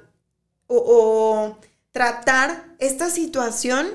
[0.66, 1.56] o
[1.92, 3.88] tratar esta situación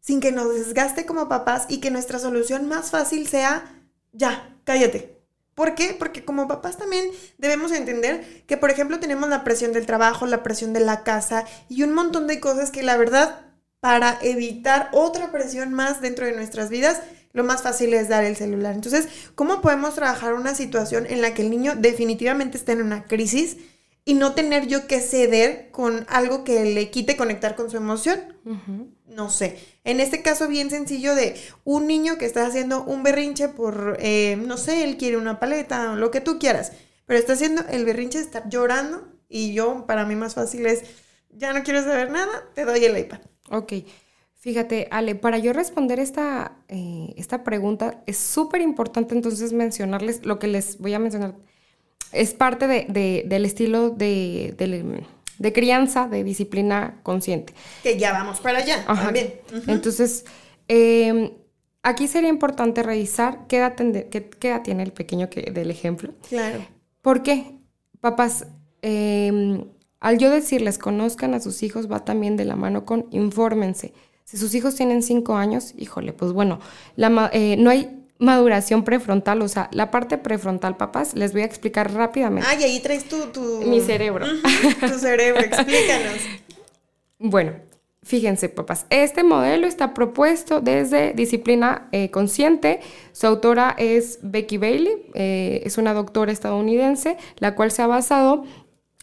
[0.00, 3.64] sin que nos desgaste como papás y que nuestra solución más fácil sea,
[4.12, 5.14] ya, cállate.
[5.54, 5.94] ¿Por qué?
[5.96, 7.06] Porque como papás también
[7.38, 11.44] debemos entender que, por ejemplo, tenemos la presión del trabajo, la presión de la casa
[11.68, 13.40] y un montón de cosas que la verdad,
[13.80, 17.00] para evitar otra presión más dentro de nuestras vidas,
[17.32, 18.74] lo más fácil es dar el celular.
[18.74, 23.04] Entonces, ¿cómo podemos trabajar una situación en la que el niño definitivamente está en una
[23.04, 23.56] crisis?
[24.04, 28.20] Y no tener yo que ceder con algo que le quite conectar con su emoción.
[29.06, 29.58] No sé.
[29.84, 34.36] En este caso bien sencillo de un niño que está haciendo un berrinche por, eh,
[34.36, 36.72] no sé, él quiere una paleta o lo que tú quieras,
[37.06, 40.82] pero está haciendo el berrinche estar llorando y yo, para mí más fácil es,
[41.30, 43.20] ya no quiero saber nada, te doy el iPad.
[43.50, 43.72] Ok.
[44.34, 50.38] Fíjate, Ale, para yo responder esta, eh, esta pregunta, es súper importante entonces mencionarles lo
[50.38, 51.34] que les voy a mencionar.
[52.12, 54.54] Es parte de, del estilo de,
[55.38, 57.54] de, crianza, de disciplina consciente.
[57.82, 59.34] Que ya vamos para allá también.
[59.66, 60.24] Entonces,
[60.68, 61.32] em,
[61.82, 66.12] aquí sería importante revisar qué edad, qué, qué tiene el pequeño que, del ejemplo.
[66.28, 66.64] Claro.
[67.02, 67.58] ¿Por qué?
[68.00, 68.46] Papás,
[68.82, 69.64] em,
[70.00, 73.92] al yo decirles conozcan a sus hijos, va también de la mano con infórmense
[74.24, 76.58] si sus hijos tienen cinco años, híjole, pues bueno,
[76.96, 81.44] la, eh, no hay maduración prefrontal, o sea, la parte prefrontal, papás, les voy a
[81.44, 82.48] explicar rápidamente.
[82.50, 83.26] Ah, y ahí traes tu...
[83.26, 83.62] tu...
[83.66, 84.26] Mi cerebro.
[84.80, 86.18] tu cerebro, explícanos.
[87.18, 87.52] Bueno,
[88.02, 92.80] fíjense, papás, este modelo está propuesto desde Disciplina eh, Consciente.
[93.12, 98.44] Su autora es Becky Bailey, eh, es una doctora estadounidense, la cual se ha basado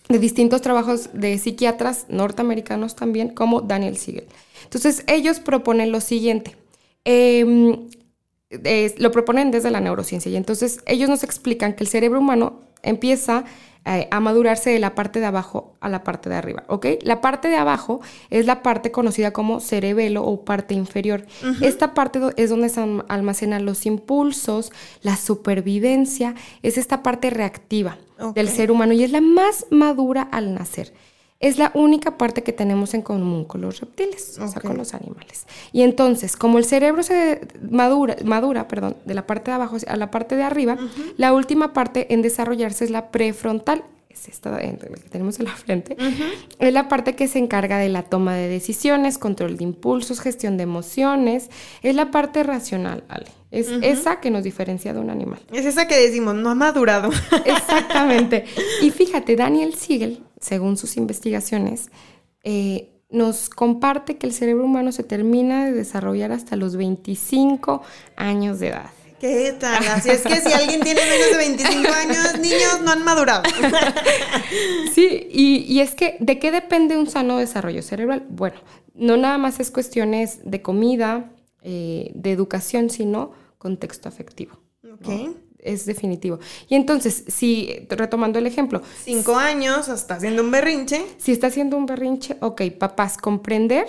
[0.10, 4.28] de distintos trabajos de psiquiatras norteamericanos también, como Daniel Siegel.
[4.64, 6.58] Entonces, ellos proponen lo siguiente.
[8.98, 13.46] Lo proponen desde la neurociencia y entonces ellos nos explican que el cerebro humano empieza
[13.84, 16.86] eh, a madurarse de la parte de abajo a la parte de arriba, ¿ok?
[17.02, 21.26] La parte de abajo es la parte conocida como cerebelo o parte inferior.
[21.62, 27.98] Esta parte es donde se almacenan los impulsos, la supervivencia, es esta parte reactiva
[28.36, 30.94] del ser humano y es la más madura al nacer
[31.42, 34.94] es la única parte que tenemos en común con los reptiles, o sea, con los
[34.94, 35.48] animales.
[35.74, 39.98] Y entonces, como el cerebro se madura, madura perdón, de la parte de abajo a
[39.98, 40.78] la parte de arriba,
[41.18, 44.78] la última parte en desarrollarse es la prefrontal, es esta que
[45.10, 45.98] tenemos en la frente,
[46.60, 50.58] es la parte que se encarga de la toma de decisiones, control de impulsos, gestión
[50.58, 51.50] de emociones,
[51.82, 53.28] es la parte racional, Ale.
[53.50, 55.42] Es esa que nos diferencia de un animal.
[55.52, 57.10] Es esa que decimos, no ha madurado.
[57.46, 58.46] Exactamente.
[58.82, 61.90] Y fíjate, Daniel Siegel según sus investigaciones,
[62.44, 67.82] eh, nos comparte que el cerebro humano se termina de desarrollar hasta los 25
[68.16, 68.90] años de edad.
[69.20, 69.86] ¿Qué tal?
[69.88, 73.44] Así es que si alguien tiene menos de 25 años, niños no han madurado.
[74.94, 78.26] Sí, y, es que, ¿de qué depende un sano desarrollo cerebral?
[78.28, 78.58] Bueno,
[78.94, 84.60] no nada más es cuestiones de comida, eh, de educación, sino contexto afectivo.
[85.00, 86.40] Okay es definitivo.
[86.68, 88.82] Y entonces, si, retomando el ejemplo.
[89.04, 91.06] Cinco años, está haciendo un berrinche.
[91.18, 93.88] Si está haciendo un berrinche, ok, papás, comprender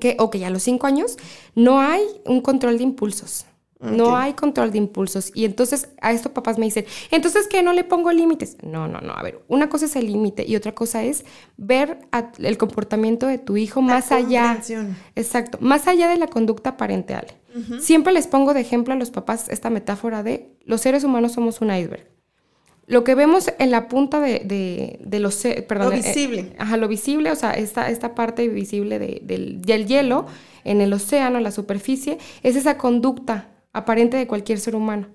[0.00, 1.16] que, ok, a los cinco años
[1.54, 3.46] no hay un control de impulsos.
[3.78, 5.30] No hay control de impulsos.
[5.34, 8.56] Y entonces a esto papás me dicen, entonces que no le pongo límites.
[8.62, 9.12] No, no, no.
[9.12, 11.24] A ver, una cosa es el límite y otra cosa es
[11.58, 11.98] ver
[12.38, 14.58] el comportamiento de tu hijo más allá.
[15.14, 17.26] Exacto, más allá de la conducta parental.
[17.80, 21.60] Siempre les pongo de ejemplo a los papás esta metáfora de los seres humanos somos
[21.60, 22.06] un iceberg.
[22.86, 25.36] Lo que vemos en la punta de, de, los...
[25.66, 26.54] Perdón, lo eh, visible.
[26.58, 30.26] ajá, lo visible, o sea, esta, esta parte visible del, del hielo
[30.62, 35.08] en el océano, en la superficie, es esa conducta aparente de cualquier ser humano.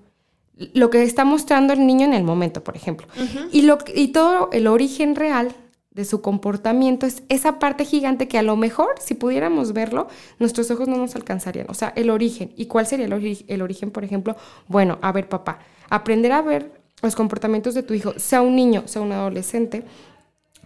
[0.74, 3.06] Lo que está mostrando el niño en el momento, por ejemplo.
[3.52, 5.54] y, lo, y todo el origen real
[5.94, 10.70] de su comportamiento es esa parte gigante que a lo mejor, si pudiéramos verlo, nuestros
[10.70, 11.66] ojos no nos alcanzarían.
[11.68, 12.52] O sea, el origen.
[12.56, 14.36] ¿Y cuál sería el, el origen, por ejemplo?
[14.68, 15.58] Bueno, a ver, papá,
[15.90, 19.84] aprender a ver los comportamientos de tu hijo, sea un niño, sea un adolescente,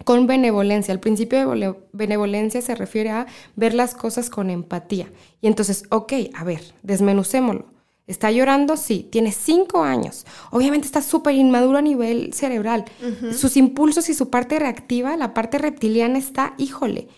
[0.03, 0.91] con benevolencia.
[0.91, 5.11] El principio de benevolencia se refiere a ver las cosas con empatía.
[5.41, 7.76] Y entonces, ok, a ver, desmenucémoslo.
[8.07, 8.77] ¿Está llorando?
[8.77, 9.07] Sí.
[9.11, 10.25] Tiene cinco años.
[10.49, 12.85] Obviamente está súper inmaduro a nivel cerebral.
[13.33, 17.09] Sus impulsos y su parte reactiva, la parte reptiliana está, híjole.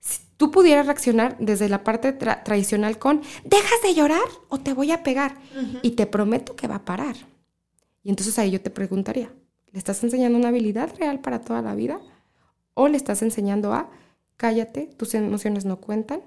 [0.00, 4.90] Si tú pudieras reaccionar desde la parte tradicional con, dejas de llorar o te voy
[4.90, 5.36] a pegar.
[5.82, 7.14] Y te prometo que va a parar.
[8.02, 9.32] Y entonces ahí yo te preguntaría,
[9.70, 12.00] ¿le estás enseñando una habilidad real para toda la vida?
[12.74, 13.90] ¿O le estás enseñando a,
[14.36, 16.20] cállate, tus emociones no cuentan?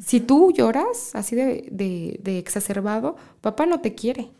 [0.00, 4.30] Si tú lloras así de, exacerbado, papá no te quiere.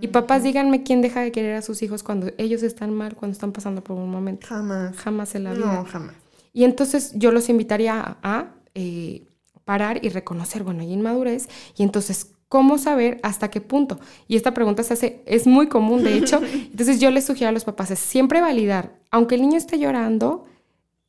[0.00, 3.32] Y papás, díganme quién deja de querer a sus hijos cuando ellos están mal, cuando
[3.32, 4.46] están pasando por un momento.
[4.46, 4.96] Jamás.
[4.96, 5.66] Jamás en la vida.
[5.66, 6.14] No, jamás.
[6.54, 9.26] Y entonces yo los invitaría a, eh,
[9.64, 11.48] parar y reconocer, bueno, hay inmadurez.
[11.76, 14.00] Y entonces, ¿cómo saber hasta qué punto?
[14.28, 16.40] Y esta pregunta se hace, es muy común, de hecho.
[16.52, 20.46] entonces yo les sugiero a los papás, es siempre validar, aunque el niño esté llorando,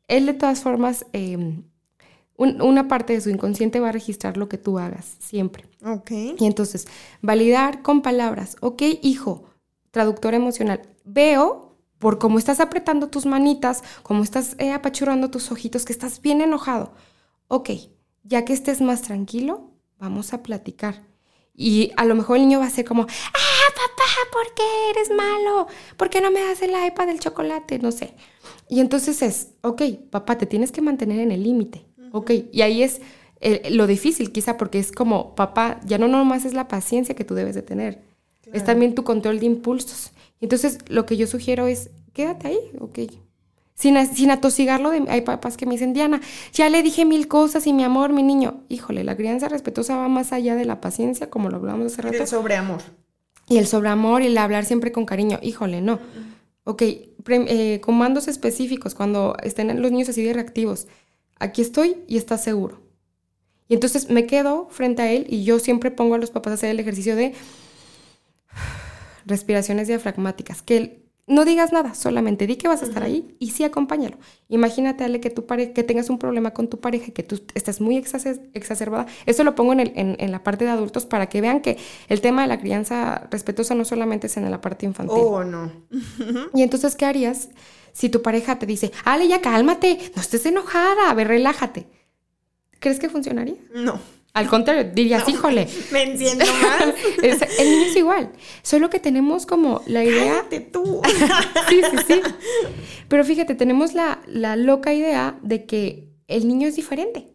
[0.08, 1.06] él de todas formas...
[2.36, 5.66] Una parte de su inconsciente va a registrar lo que tú hagas, siempre.
[5.86, 6.12] Ok.
[6.12, 6.88] Y entonces,
[7.22, 8.58] validar con palabras.
[8.60, 9.44] Ok, hijo,
[9.92, 15.86] traductor emocional, veo por cómo estás apretando tus manitas, cómo estás eh, apachurrando tus ojitos,
[15.86, 16.94] que estás bien enojado.
[17.48, 17.70] Ok,
[18.24, 21.04] ya que estés más tranquilo, vamos a platicar.
[21.56, 25.12] Y a lo mejor el niño va a ser como, ah, papá, ¿por qué eres
[25.12, 25.68] malo?
[25.96, 27.80] ¿Por qué no me das el iPad del chocolate?
[27.80, 28.16] No sé.
[28.68, 31.86] Y entonces es, ok, papá, te tienes que mantener en el límite.
[32.16, 33.02] Ok, y ahí es
[33.72, 37.34] lo difícil quizá porque es como, papá, ya no nomás es la paciencia que tú
[37.34, 38.04] debes de tener,
[38.54, 40.12] es también tu control de impulsos.
[40.40, 43.00] Entonces, lo que yo sugiero es, quédate ahí, ok.
[43.74, 46.22] Sin, sin atosigarlo, de, hay papás que me dicen, Diana,
[46.54, 48.62] ya le dije mil cosas y mi amor, mi niño.
[48.70, 52.16] Híjole, la crianza respetuosa va más allá de la paciencia, como lo hablamos hace rato.
[52.16, 52.82] Y el sobreamor.
[53.50, 55.40] Y el sobreamor y el hablar siempre con cariño.
[55.42, 56.00] Híjole, no.
[56.66, 56.84] Ok,
[57.28, 60.88] eh, comandos específicos, cuando estén los niños así de reactivos.
[61.44, 62.80] Aquí estoy y estás seguro.
[63.68, 66.54] Y entonces me quedo frente a él y yo siempre pongo a los papás a
[66.54, 67.34] hacer el ejercicio de
[69.26, 73.66] respiraciones diafragmáticas, que no digas nada, solamente di que vas a estar ahí y sí
[73.66, 74.18] acompáñalo.
[74.48, 77.98] Imagínate, Ale, que, tu que tengas un problema con tu pareja, que tú estás muy
[77.98, 79.06] exacerbada.
[79.26, 81.78] Eso lo pongo en, el, en, la parte de adultos para que vean que
[82.08, 85.18] el tema de la crianza respetuosa no solamente es en la parte infantil.
[85.20, 85.72] Oh, no.
[86.54, 87.50] y entonces, ¿qué harías
[87.94, 91.88] si tu pareja te dice, Ale, ya cálmate, no estés enojada, a ver, relájate?
[92.80, 93.56] ¿Crees que funcionaría?
[93.74, 94.00] No.
[94.34, 95.68] Al contrario, dirías, híjole.
[95.92, 96.94] Me enciendo más.
[97.60, 98.32] el niño es igual.
[98.64, 100.38] Solo que tenemos como la idea.
[100.38, 101.02] Cállate tú.
[101.70, 102.22] sí, sí, sí.
[103.08, 107.33] Pero fíjate, tenemos la, la loca idea de que el niño es diferente.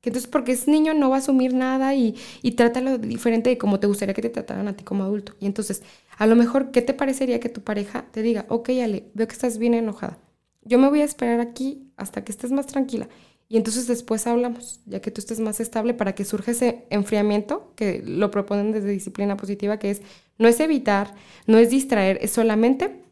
[0.00, 3.58] Que entonces, porque es niño, no va a asumir nada y, y trátalo diferente de
[3.58, 5.34] como te gustaría que te trataran a ti como adulto.
[5.40, 5.82] Y entonces,
[6.16, 9.34] a lo mejor, ¿qué te parecería que tu pareja te diga, ok, Ale, veo que
[9.34, 10.18] estás bien enojada.
[10.62, 13.08] Yo me voy a esperar aquí hasta que estés más tranquila
[13.50, 17.72] y entonces después hablamos, ya que tú estés más estable para que surja ese enfriamiento,
[17.74, 20.02] que lo proponen desde disciplina positiva, que es,
[20.38, 21.16] no es evitar,
[21.48, 23.02] no es distraer, es solamente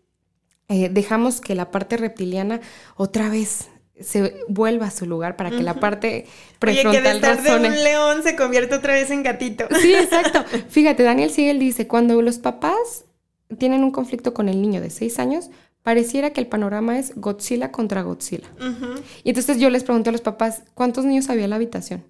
[0.69, 2.61] eh, dejamos que la parte reptiliana
[2.95, 3.69] otra vez
[4.01, 6.27] se vuelva a su lugar para que la parte
[6.59, 9.67] prefrontal Oye, que de estar de un león se convierte otra vez en gatito.
[9.81, 10.45] Sí, exacto.
[10.69, 13.05] Fíjate, Daniel Siegel dice, cuando los papás
[13.59, 15.51] tienen un conflicto con el niño de seis años,
[15.83, 18.49] pareciera que el panorama es Godzilla contra Godzilla.
[19.25, 22.05] Y entonces yo les pregunté a los papás, ¿cuántos niños había en la habitación?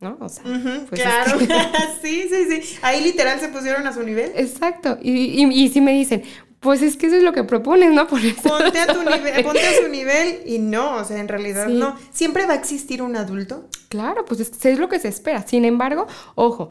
[0.00, 0.16] ¿No?
[0.20, 0.44] O sea,
[0.88, 1.38] pues claro.
[2.02, 2.78] sí, sí, sí.
[2.82, 4.30] Ahí literal se pusieron a su nivel.
[4.36, 4.96] Exacto.
[5.02, 6.22] Y, y, sí me dicen,
[6.60, 8.06] pues es que eso es lo que propones, ¿no?
[8.08, 11.28] Por eso ponte, a tu nivel, ponte a su nivel y no, o sea, en
[11.28, 11.96] realidad no.
[12.10, 13.68] ¿Siempre va a existir un adulto?
[13.88, 15.46] Claro, pues es, es lo que se espera.
[15.46, 16.68] Sin embargo, ojo,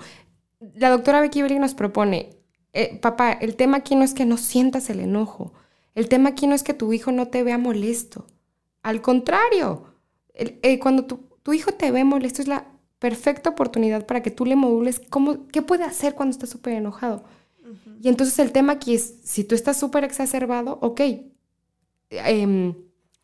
[0.59, 2.37] la doctora Becky Berry nos propone,
[2.73, 5.53] eh, papá, el tema aquí no es que no sientas el enojo,
[5.95, 8.27] el tema aquí no es que tu hijo no te vea molesto.
[8.83, 9.85] Al contrario,
[10.33, 12.67] eh, cuando tu, hijo te ve molesto es la
[12.99, 17.23] perfecta oportunidad para que tú le modules cómo, qué puede hacer cuando está súper enojado.
[18.01, 21.01] Y entonces el tema aquí es, si tú estás súper exacerbado, ok,
[22.09, 22.75] em,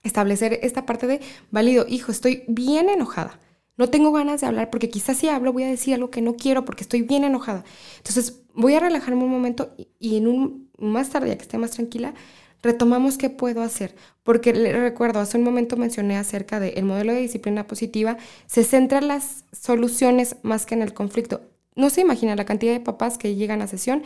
[0.03, 3.39] establecer esta parte de, válido, hijo, estoy bien enojada.
[3.77, 6.35] No tengo ganas de hablar porque quizás si hablo voy a decir algo que no
[6.35, 7.63] quiero porque estoy bien enojada.
[7.97, 11.71] Entonces voy a relajarme un momento y, en un más tarde, ya que esté más
[11.71, 12.13] tranquila,
[12.61, 13.95] retomamos qué puedo hacer.
[14.23, 18.99] Porque le recuerdo, hace un momento mencioné acerca del modelo de disciplina positiva, se centra
[18.99, 21.41] en las soluciones más que en el conflicto.
[21.75, 24.03] No se imagina la cantidad de papás que llegan a sesión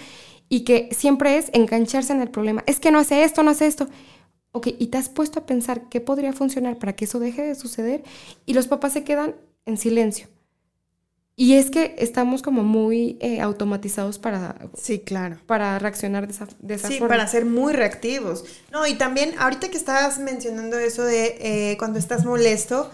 [0.49, 2.63] y que siempre es engancharse en el problema.
[2.65, 3.88] Es que no hace esto, no hace esto.
[4.51, 7.55] Ok, y te has puesto a pensar qué podría funcionar para que eso deje de
[7.55, 8.03] suceder
[8.45, 10.27] y los papás se quedan en silencio.
[11.39, 15.38] Y es que estamos como muy eh, automatizados para, sí, claro.
[15.45, 18.43] para reaccionar de esa, de sí, para ser muy reactivos.
[18.71, 22.89] No, y también ahorita que estabas mencionando eso de eh, cuando estás molesto,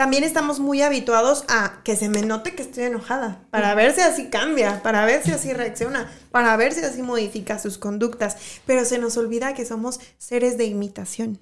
[0.00, 4.00] también estamos muy habituados a que se me note que estoy enojada, para ver si
[4.00, 8.86] así cambia, para ver si así reacciona, para ver si así modifica sus conductas, pero
[8.86, 11.38] se nos olvida que somos seres de imitación.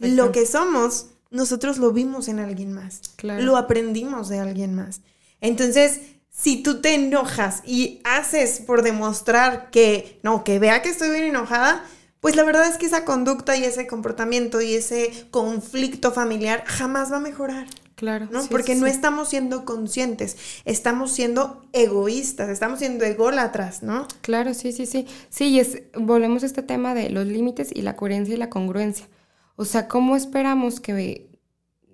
[0.00, 5.00] Lo que somos, nosotros lo vimos en alguien más, lo aprendimos de alguien más.
[5.40, 11.08] Entonces, si tú te enojas y haces por demostrar que, no, que vea que estoy
[11.08, 11.82] bien enojada,
[12.22, 17.10] pues la verdad es que esa conducta y ese comportamiento y ese conflicto familiar jamás
[17.10, 17.66] va a mejorar.
[17.96, 18.28] Claro.
[18.30, 18.46] ¿no?
[18.46, 24.06] Porque no estamos siendo conscientes, estamos siendo egoístas, estamos siendo ególatras, ¿no?
[24.20, 25.08] Claro, sí, sí, sí.
[25.30, 28.50] Sí, y es, volvemos a este tema de los límites y la coherencia y la
[28.50, 29.08] congruencia.
[29.56, 31.28] O sea, ¿cómo esperamos que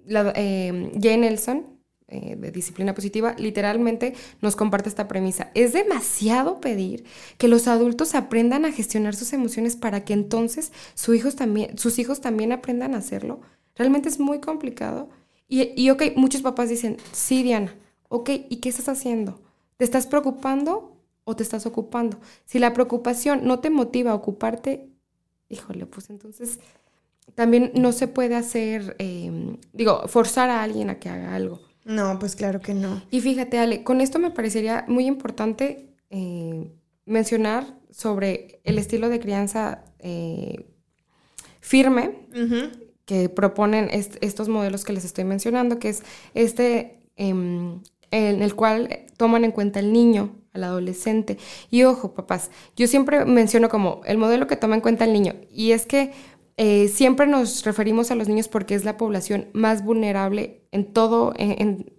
[0.05, 1.78] la, eh, Jane Nelson,
[2.11, 5.51] eh, de disciplina positiva, literalmente nos comparte esta premisa.
[5.53, 7.05] Es demasiado pedir
[7.37, 11.99] que los adultos aprendan a gestionar sus emociones para que entonces sus hijos también, sus
[11.99, 13.43] hijos también aprendan a hacerlo.
[13.77, 15.11] Realmente es muy complicado.
[15.49, 17.75] Y, y ok, muchos papás dicen, sí, Diana,
[18.09, 19.43] ok, ¿y qué estás haciendo?
[19.77, 22.19] ¿Te estás preocupando o te estás ocupando?
[22.47, 24.89] Si la preocupación no te motiva a ocuparte,
[25.51, 26.59] híjole, pues entonces
[27.35, 31.68] también no se puede hacer, eh, digo, forzar a alguien a que haga algo.
[31.89, 33.03] No, pues claro que no.
[33.11, 36.71] Y fíjate, Ale, con esto me parecería muy importante eh,
[37.07, 40.67] mencionar sobre el estilo de crianza eh,
[41.61, 42.27] firme
[43.07, 46.03] que proponen estos modelos que les estoy mencionando, que es
[46.35, 47.81] este em,
[48.11, 51.39] en el cual toman en cuenta el niño, al adolescente.
[51.71, 55.37] Y ojo, papás, yo siempre menciono como el modelo que toma en cuenta el niño.
[55.51, 56.13] Y es que
[56.61, 61.33] eh, siempre nos referimos a los niños porque es la población más vulnerable en todo,
[61.37, 61.93] en,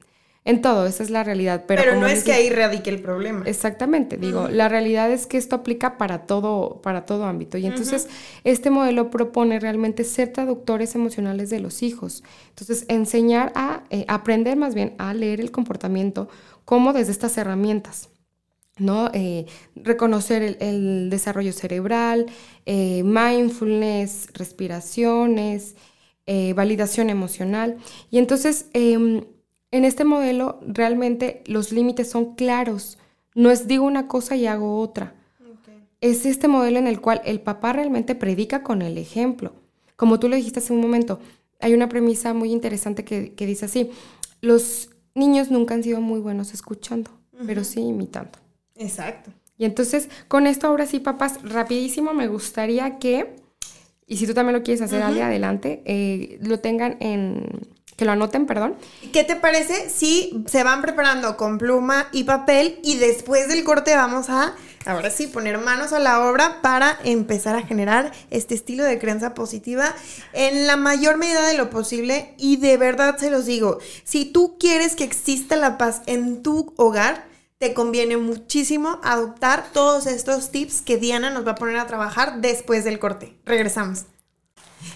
[0.44, 1.64] en todo, esa es la realidad.
[1.66, 3.44] Pero, no es que ahí radique el problema.
[3.46, 7.58] Exactamente, digo, la realidad es que esto aplica para todo, para todo ámbito.
[7.58, 8.10] Y entonces
[8.44, 12.26] este modelo propone realmente ser traductores emocionales de los hijos.
[12.50, 16.28] Entonces, enseñar a eh, aprender más bien a leer el comportamiento
[16.66, 18.10] como desde estas herramientas.
[18.80, 19.10] ¿No?
[19.14, 22.26] Eh, reconocer el, desarrollo cerebral,
[22.66, 25.76] eh, mindfulness, respiraciones,
[26.56, 27.78] validación emocional.
[28.12, 29.24] Y entonces em,
[29.72, 33.00] en este modelo realmente los límites son claros.
[33.34, 35.16] No es digo una cosa y hago otra.
[36.02, 39.54] Es este modelo en el cual el papá realmente predica con el ejemplo.
[39.96, 41.20] Como tú lo dijiste hace un momento,
[41.60, 43.92] hay una premisa muy interesante que, dice así,
[44.40, 47.12] los niños nunca han sido muy buenos escuchando,
[47.46, 48.40] pero sí imitando.
[48.80, 49.32] Exacto.
[49.58, 53.36] Y entonces, con esto ahora sí, papás, rapidísimo, me gustaría que,
[54.08, 57.68] y si tú también lo quieres hacer, adelante, eh, lo tengan en,
[57.98, 58.76] que lo anoten, perdón.
[59.12, 63.94] ¿Qué te parece si se van preparando con pluma y papel y después del corte
[63.94, 64.56] vamos a,
[64.86, 69.34] ahora sí, poner manos a la obra para empezar a generar este estilo de creencia
[69.34, 69.94] positiva
[70.32, 74.56] en la mayor medida de lo posible y de verdad se los digo, si tú
[74.58, 77.29] quieres que exista la paz en tu hogar,
[77.60, 82.40] te conviene muchísimo adoptar todos estos tips que Diana nos va a poner a trabajar
[82.40, 83.36] después del corte.
[83.46, 84.06] Regresamos.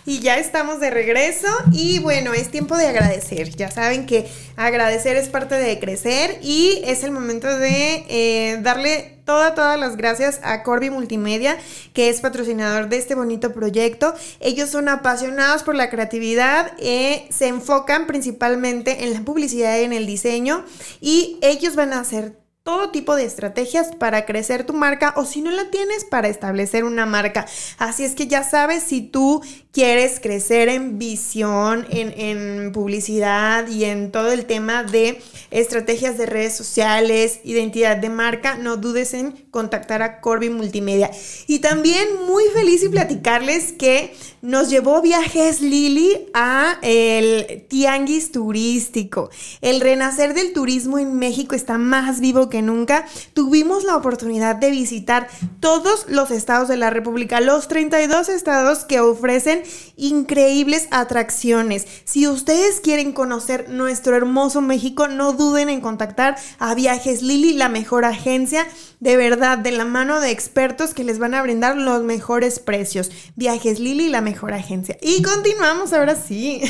[0.06, 3.50] Y ya estamos de regreso y bueno, es tiempo de agradecer.
[3.50, 9.20] Ya saben que agradecer es parte de crecer y es el momento de eh, darle
[9.26, 11.58] todas, todas las gracias a Corby Multimedia,
[11.92, 14.14] que es patrocinador de este bonito proyecto.
[14.40, 19.92] Ellos son apasionados por la creatividad, eh, se enfocan principalmente en la publicidad y en
[19.92, 20.64] el diseño
[21.02, 25.42] y ellos van a hacer todo tipo de estrategias para crecer tu marca o si
[25.42, 27.46] no la tienes para establecer una marca.
[27.78, 29.44] Así es que ya sabes, si tú
[29.74, 36.56] quieres crecer en visión, en, publicidad y en todo el tema de estrategias de redes
[36.56, 41.12] sociales, identidad de marca, no dudes en contactar a Corby Multimedia.
[41.46, 49.30] Y también muy feliz y platicarles que nos llevó Viajes Lili a el tianguis turístico.
[49.62, 53.06] El renacer del turismo en México está más vivo que nunca.
[53.34, 55.28] Tuvimos la oportunidad de visitar
[55.60, 59.62] todos los estados de la República, los 32 estados que ofrecen
[59.96, 61.86] increíbles atracciones.
[62.04, 67.70] Si ustedes quieren conocer nuestro hermoso México, no duden en contactar a Viajes Lili, la
[67.70, 68.66] mejor agencia,
[69.04, 73.12] de verdad, de la mano de expertos que les van a brindar los mejores precios.
[73.36, 74.98] Viajes Lili, la mejor agencia.
[75.02, 76.62] Y continuamos ahora sí.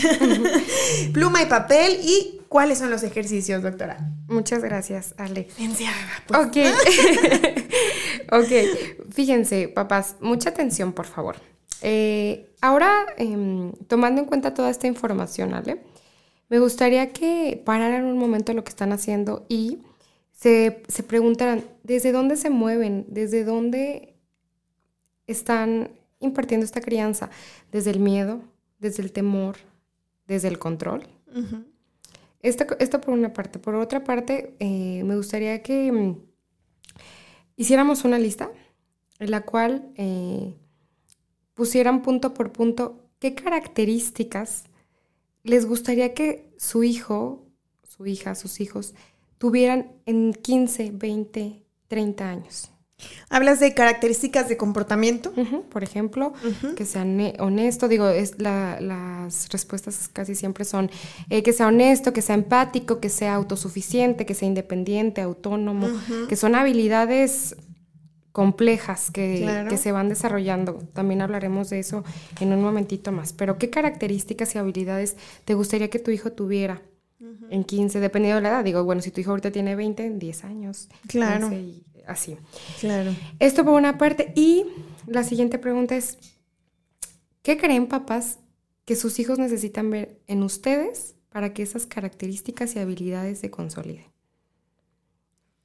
[1.13, 3.97] Pluma y papel y ¿Cuáles son los ejercicios, doctora?
[4.27, 5.47] Muchas gracias, Ale.
[6.27, 6.39] Pues.
[6.39, 6.57] Ok.
[8.31, 9.11] ok.
[9.11, 11.37] Fíjense, papás, mucha atención, por favor.
[11.81, 15.81] Eh, ahora, em, tomando en cuenta toda esta información, Ale,
[16.49, 19.79] me gustaría que pararan un momento lo que están haciendo y
[20.43, 23.05] se, se preguntaran, ¿desde dónde se mueven?
[23.07, 24.13] ¿Desde dónde
[25.25, 27.29] están impartiendo esta crianza?
[27.71, 28.41] ¿Desde el miedo?
[28.77, 29.55] ¿Desde el temor?
[30.27, 31.07] ¿Desde el control?
[32.41, 33.57] esto, por una parte.
[33.57, 36.17] Por otra parte, eh, me gustaría que mm,
[37.55, 38.51] hiciéramos una lista
[39.19, 40.53] en la cual eh,
[41.53, 44.65] pusieran punto por punto qué características
[45.43, 47.45] les gustaría que su hijo,
[47.83, 48.93] su hija, sus hijos
[49.43, 52.71] tuvieran en 15, 20, 30 años.
[53.29, 55.33] Hablas de características de comportamiento.
[55.69, 56.31] por ejemplo,
[56.77, 57.05] que sea
[57.39, 57.89] honesto.
[57.89, 60.89] Digo, es las respuestas casi siempre son
[61.29, 65.89] eh, que sea honesto, que sea empático, que sea autosuficiente, que sea independiente, autónomo,
[66.29, 67.57] que son habilidades
[68.31, 70.75] complejas que, que, se van desarrollando.
[70.93, 72.05] También hablaremos de eso
[72.39, 73.33] en un momentito más.
[73.33, 76.81] Pero, ¿qué características y habilidades te gustaría que tu hijo tuviera
[77.49, 78.63] en 15, dependiendo de la edad?
[78.63, 80.89] Digo, bueno, si tu hijo ahorita tiene 20, en 10 años.
[81.07, 81.51] Claro.
[81.51, 82.37] y así.
[82.79, 83.15] Claro.
[83.39, 84.33] Esto por una parte.
[84.35, 84.65] Y
[85.07, 86.17] la siguiente pregunta es,
[87.41, 88.39] ¿qué creen papás
[88.85, 94.05] que sus hijos necesitan ver en ustedes para que esas características y habilidades se consoliden?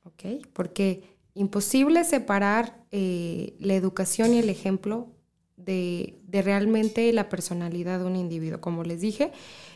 [0.05, 0.47] ¿Ok?
[0.53, 5.09] Porque imposible separar eh, la educación y el ejemplo
[5.57, 8.61] de, realmente la personalidad de un individuo.
[8.61, 9.33] Como les dije,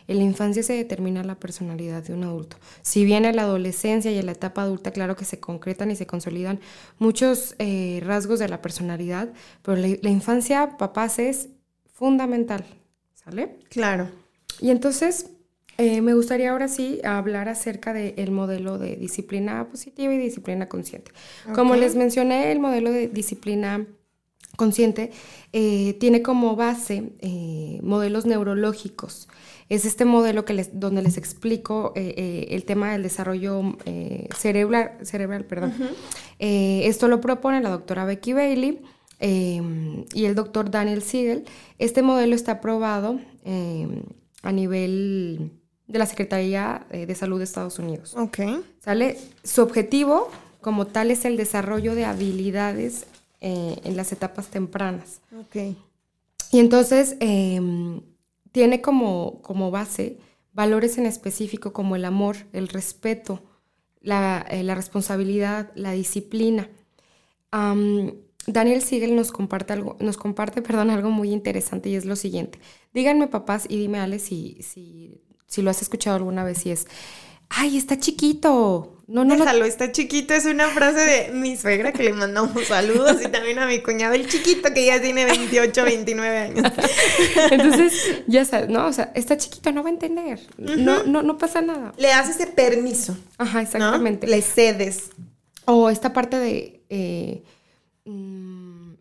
[0.07, 2.57] en la infancia se determina la personalidad de un adulto.
[2.81, 5.95] Si bien en la adolescencia y en la etapa adulta, claro que se concretan y
[5.95, 6.59] se consolidan
[6.99, 9.29] muchos eh, rasgos de la personalidad,
[9.61, 11.49] pero la, la infancia, papás, es
[11.93, 12.65] fundamental.
[13.13, 13.57] ¿Sale?
[13.69, 14.09] Claro.
[14.59, 15.27] Y entonces,
[15.79, 21.11] Eh, me gustaría ahora sí hablar acerca del modelo de disciplina positiva y disciplina consciente.
[21.55, 23.83] Como les mencioné, el modelo de disciplina
[24.55, 25.09] consciente
[25.51, 29.27] eh, tiene como base eh, modelos neurológicos.
[29.73, 33.75] Es este modelo que les, donde les explico el tema del desarrollo
[34.35, 34.97] cerebral.
[35.01, 35.73] cerebral perdón.
[36.39, 38.81] esto lo propone la doctora Becky Bailey
[39.19, 41.45] y el doctor Daniel Siegel.
[41.79, 43.19] Este modelo está aprobado
[44.43, 45.51] a nivel
[45.87, 48.13] de la Secretaría eh, de Salud de Estados Unidos.
[48.17, 48.39] Ok.
[48.79, 49.17] ¿Sale?
[49.43, 50.29] Su objetivo
[50.61, 53.05] como tal es el desarrollo de habilidades
[53.41, 55.21] eh, en las etapas tempranas.
[55.39, 55.75] Ok.
[56.51, 57.15] Y entonces
[58.53, 60.19] tiene como, como base
[60.53, 63.43] valores en específico como el amor, el respeto,
[63.99, 66.69] la, eh, responsabilidad, la disciplina.
[68.45, 72.59] Daniel Siegel nos comparte algo, nos comparte, perdón, algo muy interesante y es lo siguiente.
[72.93, 75.21] Díganme, papás, y dime, Ale, si, si
[75.53, 76.87] si lo has escuchado alguna vez y es,
[77.55, 78.89] ay, está chiquito.
[79.05, 80.33] No, no, Déjalo, está chiquito.
[80.33, 84.13] Es una frase de mi suegra que le mandamos saludos y también a mi cuñado,
[84.13, 86.71] el chiquito que ya tiene 28, 29 años.
[87.51, 88.87] Entonces, ya sabes, ¿no?
[88.87, 90.39] O sea, está chiquito, no va a entender.
[90.57, 91.93] no, no, no pasa nada.
[91.97, 93.17] Le das ese permiso.
[93.37, 94.25] Ajá, exactamente.
[94.25, 95.09] Le cedes.
[95.65, 96.81] O esta parte de...
[96.89, 97.43] Eh,
[98.05, 98.93] mm,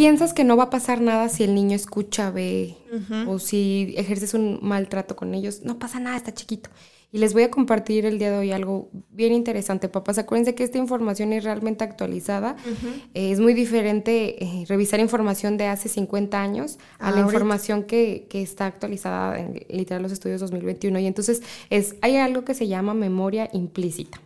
[0.00, 2.74] piensas que no va a pasar nada si el niño escucha, ve
[3.26, 5.60] o si ejerces un maltrato con ellos.
[5.62, 6.70] No pasa nada, está chiquito.
[7.12, 10.16] Y les voy a compartir el día de hoy algo bien interesante, papás.
[10.16, 12.56] Acuérdense que esta información es realmente actualizada.
[13.12, 18.64] es muy diferente eh, revisar información de hace 50 años a la información que, está
[18.64, 20.98] actualizada en literal los estudios 2021.
[21.00, 24.18] Y entonces es, hay algo que se llama memoria implícita.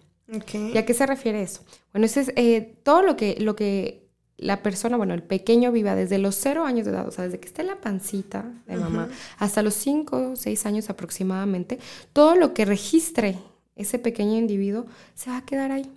[0.53, 1.63] ¿Y a qué se refiere eso?
[1.93, 4.04] Bueno, eso es eh, todo lo que, lo que
[4.37, 7.39] la persona, bueno, el pequeño viva desde los cero años de edad, o sea, desde
[7.39, 9.09] que está en la pancita de mamá,
[9.39, 11.79] hasta los cinco o seis años aproximadamente,
[12.13, 13.39] todo lo que registre
[13.77, 15.91] ese pequeño individuo se va a quedar ahí.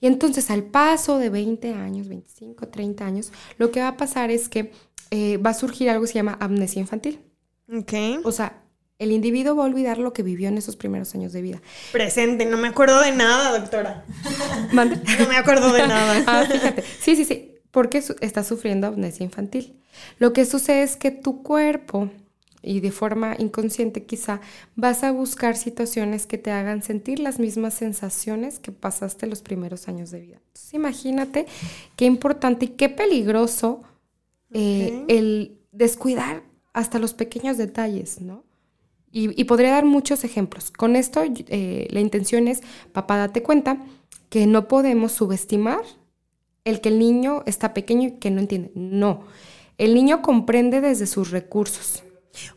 [0.00, 4.30] Y entonces al paso de 20 años, 25, 30 años, lo que va a pasar
[4.30, 4.72] es que
[5.10, 7.20] eh, va a surgir algo que se llama amnesia infantil.
[7.70, 7.92] Ok.
[8.24, 8.62] O sea,
[8.98, 11.60] el individuo va a olvidar lo que vivió en esos primeros años de vida.
[11.92, 14.04] Presente, no me acuerdo de nada, doctora.
[14.72, 16.24] No me acuerdo de nada.
[16.26, 16.82] ah, fíjate.
[17.00, 19.80] Sí, sí, sí porque estás sufriendo amnesia infantil.
[20.18, 22.10] Lo que sucede es que tu cuerpo,
[22.62, 24.40] y de forma inconsciente quizá,
[24.76, 29.88] vas a buscar situaciones que te hagan sentir las mismas sensaciones que pasaste los primeros
[29.88, 30.36] años de vida.
[30.48, 31.46] Entonces imagínate
[31.96, 33.82] qué importante y qué peligroso
[34.52, 36.42] eh, el descuidar
[36.72, 38.44] hasta los pequeños detalles, ¿no?
[39.12, 40.70] Y, podría dar muchos ejemplos.
[40.70, 42.60] Con esto eh, la intención es,
[42.92, 43.84] papá, date cuenta
[44.28, 45.82] que no podemos subestimar
[46.64, 48.70] el que el niño está pequeño y que no entiende.
[48.74, 49.24] No,
[49.78, 52.02] el niño comprende desde sus recursos.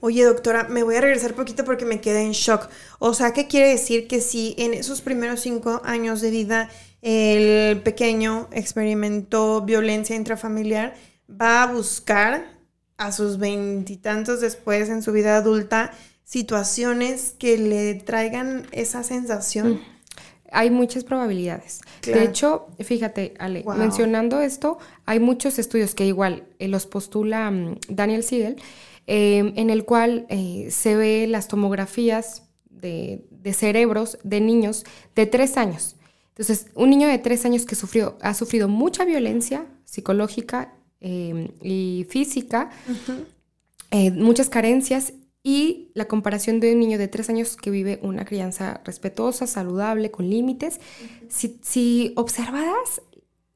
[0.01, 2.70] Oye, doctora, me voy a regresar poquito porque me quedé en shock.
[2.99, 6.70] O sea, ¿qué quiere decir que si en esos primeros cinco años de vida
[7.01, 10.95] el pequeño experimentó violencia intrafamiliar,
[11.30, 12.45] va a buscar
[12.97, 15.91] a sus veintitantos después en su vida adulta
[16.24, 19.82] situaciones que le traigan esa sensación?
[20.54, 21.82] Hay muchas probabilidades.
[22.01, 27.80] De hecho, fíjate, Ale, mencionando esto, hay muchos estudios que igual eh, los postula mm,
[27.89, 28.58] Daniel Siegel,
[29.08, 33.24] em, en el cual eh, se ve las tomografías de,
[33.54, 34.86] cerebros de niños
[35.16, 35.95] de tres años.
[36.30, 42.06] Entonces, un niño de tres años que sufrió, ha sufrido mucha violencia psicológica em, y
[42.10, 42.70] física,
[43.91, 48.23] eh, muchas carencias y la comparación de un niño de tres años que vive una
[48.23, 50.79] crianza respetuosa, saludable, con límites.
[51.29, 53.01] si, observadas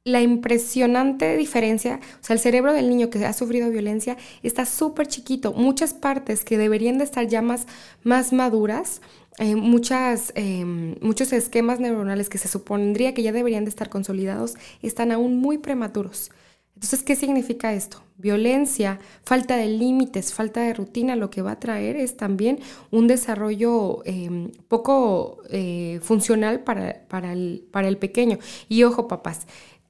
[0.03, 5.07] la impresionante diferencia, o sea, el cerebro del niño que ha sufrido violencia está súper
[5.07, 7.67] chiquito, muchas partes que deberían de estar ya más,
[8.03, 9.01] más maduras,
[9.38, 14.55] eh, muchas, em, muchos esquemas neuronales que se supondría que ya deberían de estar consolidados,
[14.81, 16.31] están aún muy prematuros.
[16.78, 18.03] Entonces, ¿qué significa esto?
[18.17, 22.59] Violencia, falta de límites, falta de rutina, lo que va a traer es también
[22.91, 28.38] un desarrollo em, poco eh, funcional para, el pequeño.
[28.69, 29.47] Y ojo, papás,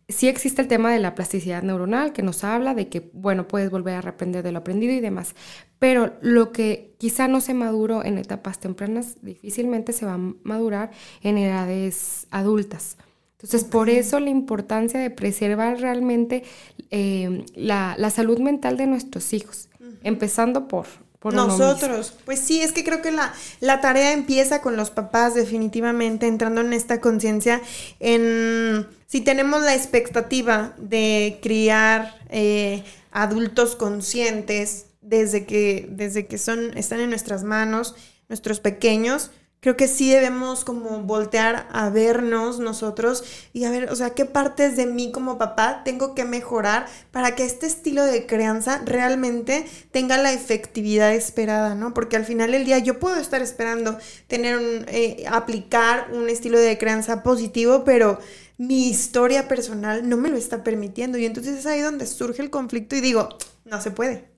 [0.08, 3.70] sí existe el tema de la plasticidad neuronal que nos habla de que, bueno, puedes
[3.70, 5.36] volver a aprender de lo aprendido y demás,
[5.78, 10.92] pero lo que quizá no se maduró en etapas tempranas, difícilmente se va a madurar
[11.22, 12.96] en edades adultas.
[13.40, 16.44] Entonces, por eso la importancia de preservar realmente
[16.90, 19.70] eh, la, salud mental de nuestros hijos,
[20.02, 20.88] empezando por,
[21.20, 22.16] por nosotros.
[22.26, 26.62] Pues sí, es que creo que la, la, tarea empieza con los papás definitivamente entrando
[26.62, 27.62] en esta conciencia
[28.00, 36.78] en si tenemos la expectativa de criar eh, adultos conscientes, desde que, desde que son,
[36.78, 37.96] están en nuestras manos,
[38.28, 43.96] nuestros pequeños, creo que sí debemos como voltear a vernos nosotros y a ver, o
[43.96, 48.26] sea, qué partes de mí como papá tengo que mejorar para que este estilo de
[48.26, 51.94] crianza realmente tenga la efectividad esperada, ¿no?
[51.94, 53.98] Porque al final del día yo puedo estar esperando
[54.28, 58.20] tener un, eh, aplicar un estilo de crianza positivo, pero
[58.58, 62.50] mi historia personal no me lo está permitiendo y entonces es ahí donde surge el
[62.50, 63.30] conflicto y digo,
[63.66, 64.37] no se puede.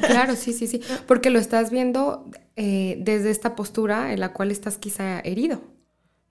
[0.00, 4.50] Claro, sí, sí, sí, porque lo estás viendo eh, desde esta postura en la cual
[4.50, 5.62] estás quizá herido,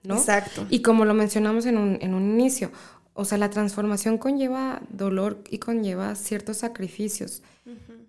[0.03, 0.17] ¿no?
[0.17, 0.67] Exacto.
[0.69, 2.71] Y como lo mencionamos en un, en un inicio,
[3.13, 7.41] o sea, la transformación conlleva dolor y conlleva ciertos sacrificios.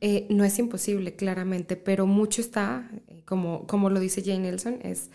[0.01, 4.78] Eh, no es imposible, claramente, pero mucho está, eh, como, como lo dice Jane Nelson,
[4.83, 5.11] es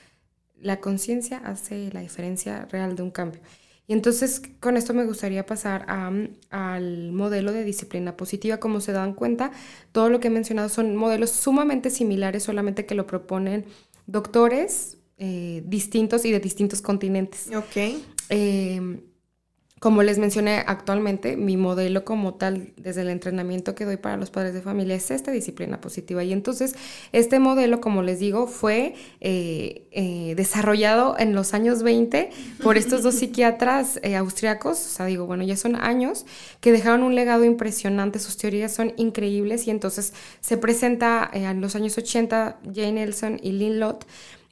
[0.62, 3.42] la conciencia hace la diferencia real de un cambio.
[3.88, 5.86] Y entonces con esto me gustaría pasar
[6.50, 8.58] al modelo de disciplina positiva.
[8.58, 9.52] Como se dan cuenta,
[9.92, 13.66] todo lo que he mencionado son modelos sumamente similares, solamente que lo proponen
[14.08, 17.50] doctores eh, distintos y de distintos continentes.
[17.56, 18.02] Ok.
[18.30, 19.00] Eh,
[19.80, 24.32] como les mencioné actualmente, mi modelo como tal, desde el entrenamiento que doy para los
[24.32, 26.24] padres de familia, es esta disciplina positiva.
[26.24, 26.76] Y entonces,
[27.12, 32.30] este modelo, como les digo, fue eh, eh, desarrollado en los años 20
[32.64, 36.26] por estos dos psiquiatras eh, austriacos, o sea, digo, bueno, ya son años,
[36.62, 41.76] que dejaron un legado impresionante, sus teorías son increíbles y entonces se presenta en los
[41.76, 44.06] años 80 Jane Nelson y Lynn Lott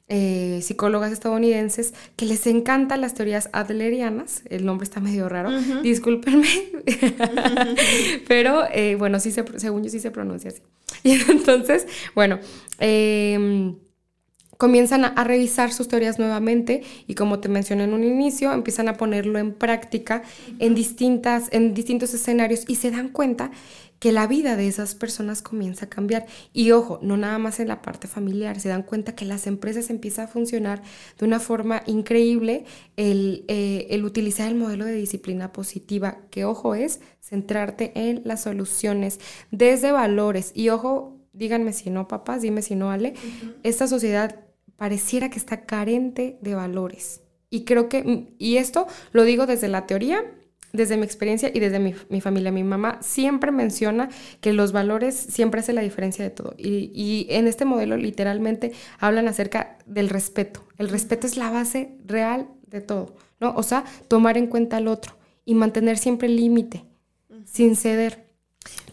[0.08, 4.42] eh, psicólogas estadounidenses que les encantan las teorías adlerianas.
[4.50, 5.50] El nombre está medio raro,
[5.82, 6.48] discúlpenme,
[8.28, 10.60] pero eh, bueno, sí se, según yo sí se pronuncia así.
[11.02, 12.38] Y entonces, bueno,
[12.78, 13.76] em,
[14.58, 18.94] comienzan a, revisar sus teorías nuevamente y como te mencioné en un inicio, empiezan a
[18.94, 20.22] ponerlo en práctica
[20.58, 23.50] en, distintas, en distintos escenarios y se dan cuenta
[24.04, 26.26] que la vida de esas personas comienza a cambiar.
[26.52, 29.88] Y ojo, no nada más en la parte familiar, se dan cuenta que las empresas
[29.88, 30.82] empiezan a funcionar
[31.18, 32.66] de una forma increíble
[32.98, 38.42] el, eh, el utilizar el modelo de disciplina positiva, que ojo es centrarte en las
[38.42, 40.52] soluciones desde valores.
[40.54, 43.14] Y ojo, díganme si no, papás, dime si no, Ale,
[43.62, 44.38] esta sociedad
[44.76, 47.22] pareciera que está carente de valores.
[47.48, 50.22] Y creo que, y esto lo digo desde la teoría,
[50.74, 54.10] desde mi experiencia y desde mi, familia, mi mamá siempre menciona
[54.40, 56.54] que los valores siempre hacen la diferencia de todo.
[56.58, 60.64] Y, en este modelo literalmente hablan acerca del respeto.
[60.76, 63.54] El respeto es la base real de todo, ¿no?
[63.54, 65.14] O sea, tomar en cuenta al otro
[65.44, 66.84] y mantener siempre el límite,
[67.44, 68.23] sin ceder.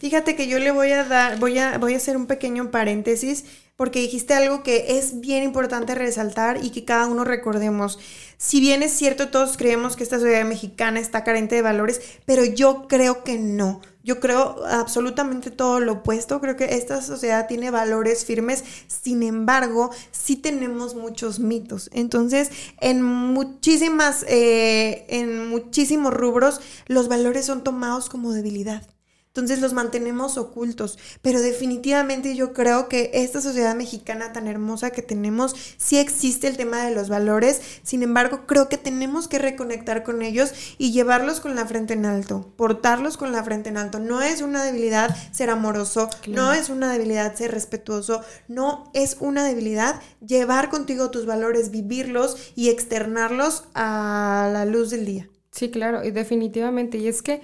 [0.00, 3.44] Fíjate que yo le voy a dar, voy a, voy a hacer un pequeño paréntesis
[3.76, 7.98] porque dijiste algo que es bien importante resaltar y que cada uno recordemos.
[8.36, 12.44] Si bien es cierto, todos creemos que esta sociedad mexicana está carente de valores, pero
[12.44, 13.80] yo creo que no.
[14.04, 16.40] Yo creo absolutamente todo lo opuesto.
[16.40, 18.64] Creo que esta sociedad tiene valores firmes.
[18.88, 21.88] Sin embargo, sí tenemos muchos mitos.
[21.92, 22.50] Entonces,
[22.80, 28.91] en muchísimas, eh, en muchísimos rubros, los valores son tomados como debilidad.
[29.32, 30.98] Entonces los mantenemos ocultos.
[31.22, 36.58] Pero definitivamente yo creo que esta sociedad mexicana tan hermosa que tenemos, sí existe el
[36.58, 37.62] tema de los valores.
[37.82, 42.04] Sin embargo, creo que tenemos que reconectar con ellos y llevarlos con la frente en
[42.04, 44.00] alto, portarlos con la frente en alto.
[44.00, 49.44] No es una debilidad ser amoroso, no es una debilidad ser respetuoso, no es una
[49.44, 55.30] debilidad llevar contigo tus valores, vivirlos y externarlos a la luz del día.
[55.52, 56.98] Sí, claro, y definitivamente.
[56.98, 57.40] Y es que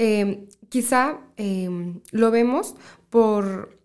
[0.00, 2.74] Em, quizá em, lo vemos
[3.10, 3.78] por,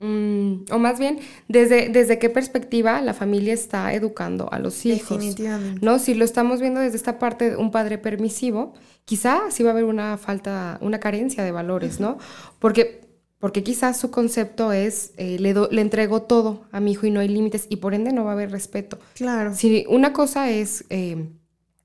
[0.00, 1.18] mm, o más bien,
[1.48, 5.18] desde, desde qué perspectiva la familia está educando a los hijos.
[5.18, 5.84] Definitivamente.
[5.84, 5.98] ¿no?
[5.98, 8.74] Si lo estamos viendo desde esta parte de un padre permisivo,
[9.04, 12.18] quizá sí va a haber una falta, una carencia de valores, ¿no?
[12.58, 13.04] Porque
[13.44, 17.20] porque quizás su concepto es, eh, le, le, entrego todo a mi hijo y no
[17.20, 18.98] hay límites y por ende no va a haber respeto.
[19.12, 19.54] Claro.
[19.54, 21.34] Si una cosa es, em,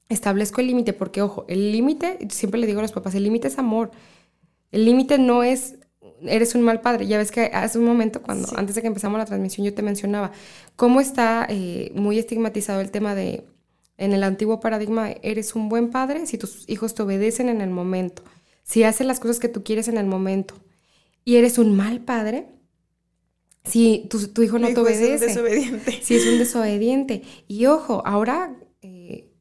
[0.07, 3.49] establezco el límite, porque ojo, el límite, siempre le digo a los papás, el límite
[3.49, 3.91] es amor.
[4.71, 5.75] El límite no es
[6.23, 7.07] eres un mal padre.
[7.07, 9.81] Ya ves que hace un momento, cuando antes de que empezamos la transmisión, yo te
[9.81, 10.31] mencionaba
[10.75, 13.45] cómo está eh, muy estigmatizado el tema de,
[13.97, 17.69] en el antiguo paradigma, eres un buen padre si tus hijos te obedecen en el
[17.69, 18.23] momento,
[18.63, 20.55] si hacen las cosas que tú quieres en el momento,
[21.25, 22.47] y eres un mal padre
[23.65, 25.15] si tu, tu hijo no te obedece.
[25.15, 25.99] Es un desobediente.
[26.01, 27.21] Si es un desobediente.
[27.47, 28.55] Y ojo, ahora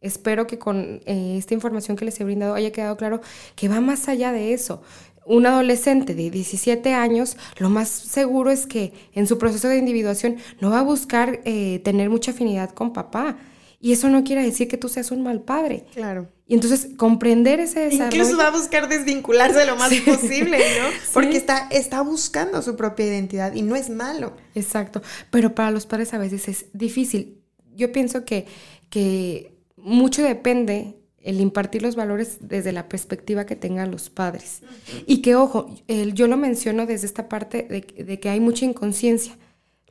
[0.00, 3.20] espero que con eh, esta información que les he brindado haya quedado claro
[3.56, 4.82] que va más allá de eso.
[5.28, 10.38] Un adolescente de 17 años, lo más seguro es que en su proceso de individuación
[10.60, 13.36] no va a buscar eh, tener mucha afinidad con papá.
[13.78, 15.84] Y eso no quiere decir que tú seas un mal padre.
[15.92, 16.28] Claro.
[16.46, 18.16] Y entonces comprender ese desarrollo.
[18.16, 20.88] Incluso va a buscar desvincularse lo más posible, ¿no?
[21.12, 24.32] Porque está, está buscando su propia identidad y no es malo.
[24.54, 25.02] Exacto.
[25.30, 27.42] Pero para los padres a veces es difícil.
[27.76, 28.46] Yo pienso que,
[28.88, 34.62] que mucho depende el impartir los valores desde la perspectiva que tengan los padres.
[35.06, 35.74] Y que, ojo,
[36.14, 39.36] yo lo menciono desde esta parte de, que hay mucha inconsciencia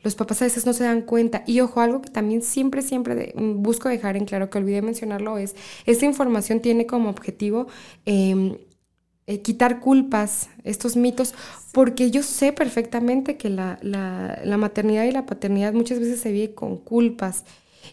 [0.04, 1.44] los papás a veces no se dan cuenta.
[1.48, 5.38] Y ojo, algo que también siempre, siempre mm, busco dejar en claro, que olvidé mencionarlo,
[5.38, 5.56] es,
[5.86, 7.68] esta información tiene como objetivo
[8.06, 8.58] em,
[9.26, 11.34] eh, quitar culpas, estos mitos,
[11.74, 16.54] porque yo sé perfectamente que la, la maternidad y la paternidad muchas veces se vive
[16.54, 17.44] con culpas.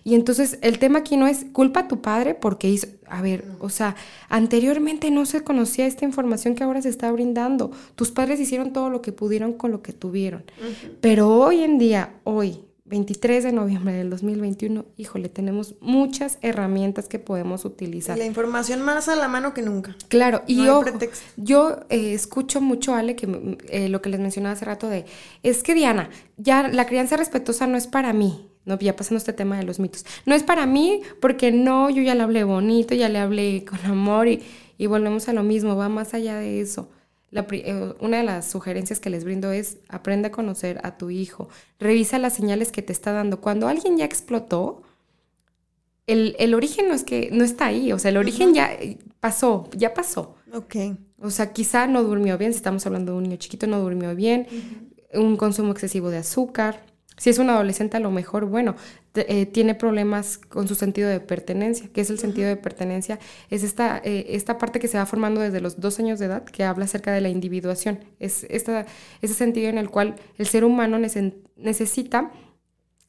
[0.02, 3.44] Y entonces el tema aquí no es culpa a tu padre porque hizo, a ver,
[3.60, 3.96] o sea,
[4.28, 7.70] anteriormente no se conocía esta información que ahora se está brindando.
[7.94, 10.44] Tus padres hicieron todo lo que pudieron con lo que tuvieron.
[11.00, 17.18] Pero hoy en día, hoy, 23 de noviembre del 2021, híjole, tenemos muchas herramientas que
[17.18, 18.18] podemos utilizar.
[18.18, 19.96] La información más a la mano que nunca.
[20.08, 20.64] Claro, y
[21.36, 25.06] yo eh, escucho mucho, Ale, que eh, lo que les mencionaba hace rato de,
[25.42, 28.50] es que Diana, ya la crianza respetuosa no es para mí.
[28.64, 30.06] No, ya pasando este tema de los mitos.
[30.24, 33.84] No es para mí porque no, yo ya le hablé bonito, ya le hablé con
[33.84, 34.42] amor y,
[34.86, 36.88] volvemos a lo mismo, va más allá de eso.
[37.32, 41.48] Eh, una de las sugerencias que les brindo es aprende a conocer a tu hijo,
[41.78, 43.40] revisa las señales que te está dando.
[43.40, 44.82] Cuando alguien ya explotó,
[46.06, 49.68] el, origen no es que no está ahí, o sea, el origen ya eh, pasó,
[49.76, 50.36] ya pasó.
[50.52, 50.76] Ok.
[51.20, 54.14] O sea, quizá no durmió bien, si estamos hablando de un niño chiquito, no durmió
[54.14, 54.46] bien,
[55.14, 56.84] un consumo excesivo de azúcar,
[57.16, 58.74] si es un adolescente, a lo mejor, bueno,
[59.14, 61.88] eh, tiene problemas con su sentido de pertenencia.
[61.92, 63.18] ¿Qué es el sentido de pertenencia?
[63.50, 66.44] Es esta, eh, esta parte que se va formando desde los dos años de edad,
[66.44, 68.00] que habla acerca de la individuación.
[68.18, 68.86] Es esta,
[69.22, 70.98] ese sentido en el cual el ser humano
[71.56, 72.32] necesita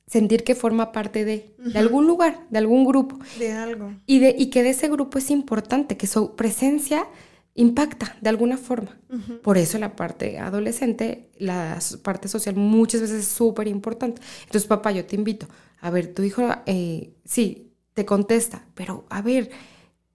[0.07, 3.17] sentir que forma parte de, de algún lugar, de algún grupo.
[3.39, 3.91] De algo.
[4.05, 7.07] Y, de, y que de ese grupo es importante, que su presencia
[7.55, 8.99] impacta de alguna forma.
[9.41, 14.21] Por eso la parte adolescente, la parte social muchas veces es súper importante.
[14.41, 15.47] Entonces, papá, yo te invito,
[15.79, 19.49] a ver, tu hijo, eh, sí, te contesta, pero a ver,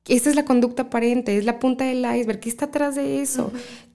[0.06, 3.50] esta es la conducta aparente, es la punta del iceberg, ¿qué está atrás de eso?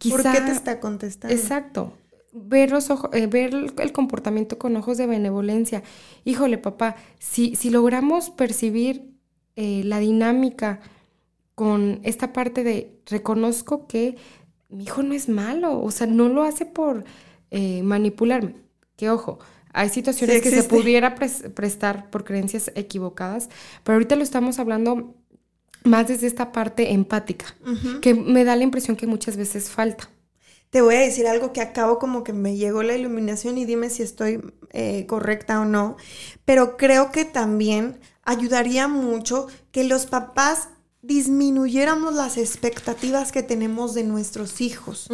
[0.09, 1.35] ¿Por qué te está contestando?
[1.35, 1.93] Exacto.
[2.33, 5.83] Ver, los ojos, eh, ver el comportamiento con ojos de benevolencia.
[6.25, 9.13] Híjole, papá, si, si logramos percibir
[9.55, 10.81] eh, la dinámica,
[11.55, 14.17] con esta parte de reconozco que
[14.69, 17.05] mi hijo no es malo, o sea, no lo hace por
[17.51, 18.55] eh, manipularme.
[18.97, 19.39] Que ojo,
[19.73, 23.49] hay situaciones que se pudiera prestar por creencias equivocadas,
[23.83, 25.15] pero ahorita lo estamos hablando
[25.83, 27.45] más desde esta parte empática,
[28.01, 30.09] que me da la impresión que muchas veces falta.
[30.69, 33.89] Te voy a decir algo que acabo como que me llegó la iluminación y dime
[33.89, 34.41] si estoy
[34.71, 35.95] eh, correcta o no,
[36.43, 40.69] pero creo que también ayudaría mucho que los papás
[41.07, 45.07] disminuyéramos las expectativas que tenemos de nuestros hijos.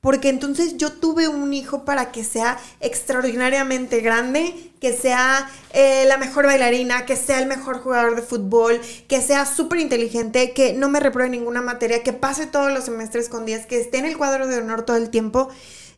[0.00, 6.18] Porque entonces yo tuve un hijo para que sea extraordinariamente grande, que sea eh, la
[6.18, 10.88] mejor bailarina, que sea el mejor jugador de fútbol, que sea súper inteligente, que no
[10.88, 14.18] me repruebe ninguna materia, que pase todos los semestres con 10, que esté en el
[14.18, 15.48] cuadro de honor todo el tiempo.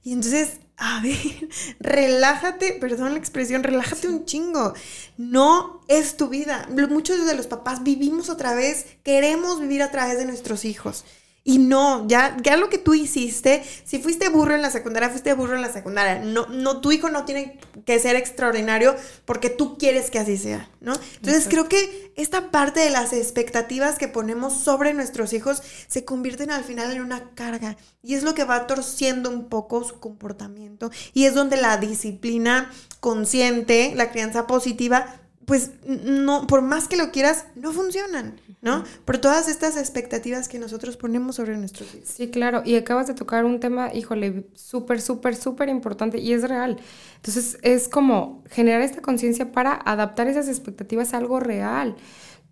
[0.04, 1.48] Y entonces a ver,
[1.80, 4.74] relájate, perdón la expresión, relájate un chingo.
[5.16, 6.68] No es tu vida.
[6.90, 11.04] Muchos de los papás vivimos otra vez, queremos vivir a través de nuestros hijos.
[11.48, 15.32] Y no, ya, ya lo que tú hiciste, si fuiste burro en la secundaria, fuiste
[15.32, 16.18] burro en la secundaria.
[16.18, 20.68] No, no, tu hijo no tiene que ser extraordinario porque tú quieres que así sea,
[20.80, 20.92] ¿no?
[21.14, 26.50] Entonces creo que esta parte de las expectativas que ponemos sobre nuestros hijos se convierten
[26.50, 27.76] al final en una carga.
[28.02, 30.90] Y es lo que va torciendo un poco su comportamiento.
[31.12, 37.12] Y es donde la disciplina consciente, la crianza positiva, pues no, por más que lo
[37.12, 38.82] quieras, no funcionan, ¿no?
[39.04, 42.08] Por todas estas expectativas que nosotros ponemos sobre nuestros hijos.
[42.08, 46.42] Sí, claro, y acabas de tocar un tema, híjole, súper, súper, súper importante y es
[46.48, 46.78] real.
[47.14, 51.94] Entonces es como generar esta conciencia para adaptar esas expectativas a algo real.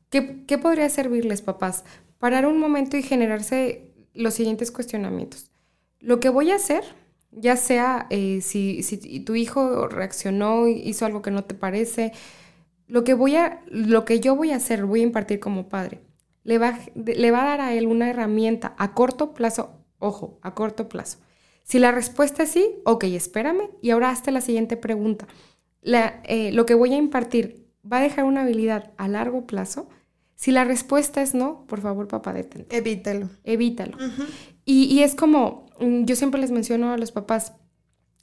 [0.08, 1.82] ¿Qué, ¿Qué podría servirles, papás?
[2.18, 5.50] Parar un momento y generarse los siguientes cuestionamientos.
[5.98, 6.84] Lo que voy a hacer,
[7.32, 12.12] ya sea eh, si, si tu hijo reaccionó, hizo algo que no te parece,
[12.86, 16.00] lo que, voy a, lo que yo voy a hacer, voy a impartir como padre,
[16.42, 20.54] le va, le va a dar a él una herramienta a corto plazo, ojo, a
[20.54, 21.18] corto plazo.
[21.62, 25.26] Si la respuesta es sí, ok, espérame y ahora hazte la siguiente pregunta.
[25.80, 29.88] La, eh, lo que voy a impartir va a dejar una habilidad a largo plazo.
[30.34, 32.76] Si la respuesta es no, por favor, papá, detente.
[32.76, 33.30] Evítalo.
[33.44, 33.96] Evítalo.
[34.66, 37.54] y, y, es como, mm, yo siempre les menciono a los papás,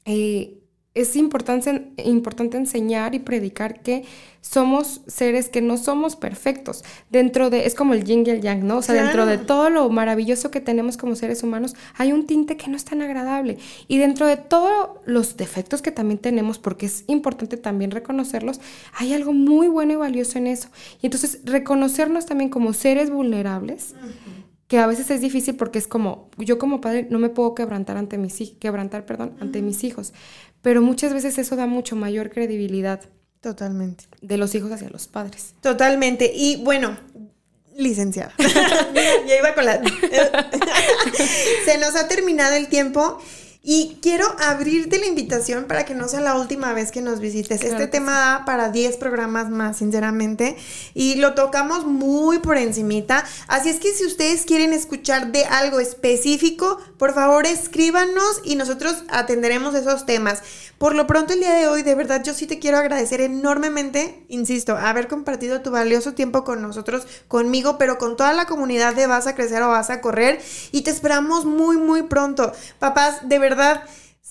[0.06, 0.61] eh,
[0.94, 4.04] es importante, importante enseñar y predicar que
[4.42, 6.84] somos seres que no somos perfectos.
[7.10, 8.78] Dentro de, es como el yin y el yang, ¿no?
[8.78, 12.58] O sea, dentro de todo lo maravilloso que tenemos como seres humanos, hay un tinte
[12.58, 13.58] que no es tan agradable.
[13.88, 18.60] Y dentro de todos los defectos que también tenemos, porque es importante también reconocerlos,
[18.94, 20.70] hay algo muy bueno y valioso en eso.
[21.02, 23.96] Y entonces, reconocernos también como seres vulnerables.
[24.68, 27.98] que a veces es difícil porque es como yo como padre no me puedo quebrantar
[27.98, 30.14] ante mis quebrantar, perdón, ante mis hijos,
[30.62, 33.02] pero muchas veces eso da mucho mayor credibilidad.
[33.42, 34.06] Totalmente.
[34.22, 35.56] De los hijos hacia los padres.
[35.62, 36.32] Totalmente.
[36.34, 36.98] Y bueno,
[37.76, 38.34] licenciada.
[39.28, 39.82] ya iba con la...
[41.66, 43.20] Se nos ha terminado el tiempo.
[43.64, 47.62] Y quiero abrirte la invitación para que no sea la última vez que nos visites.
[47.62, 50.58] este tema da para 10 programas más, sinceramente,
[50.96, 53.24] y lo tocamos muy por encimita.
[53.48, 59.04] Así es que si ustedes quieren escuchar de algo específico, por favor escríbanos y nosotros
[59.10, 60.42] atenderemos esos temas.
[60.80, 64.26] Por lo pronto el día de hoy, de verdad, yo sí te quiero agradecer enormemente,
[64.30, 69.06] insisto, haber compartido tu valioso tiempo con nosotros, conmigo, pero con toda la comunidad de
[69.06, 70.42] Vas a Crecer o Vas a Correr.
[70.72, 72.52] Y te esperamos muy, muy pronto.
[72.80, 73.51] Papás, de verdad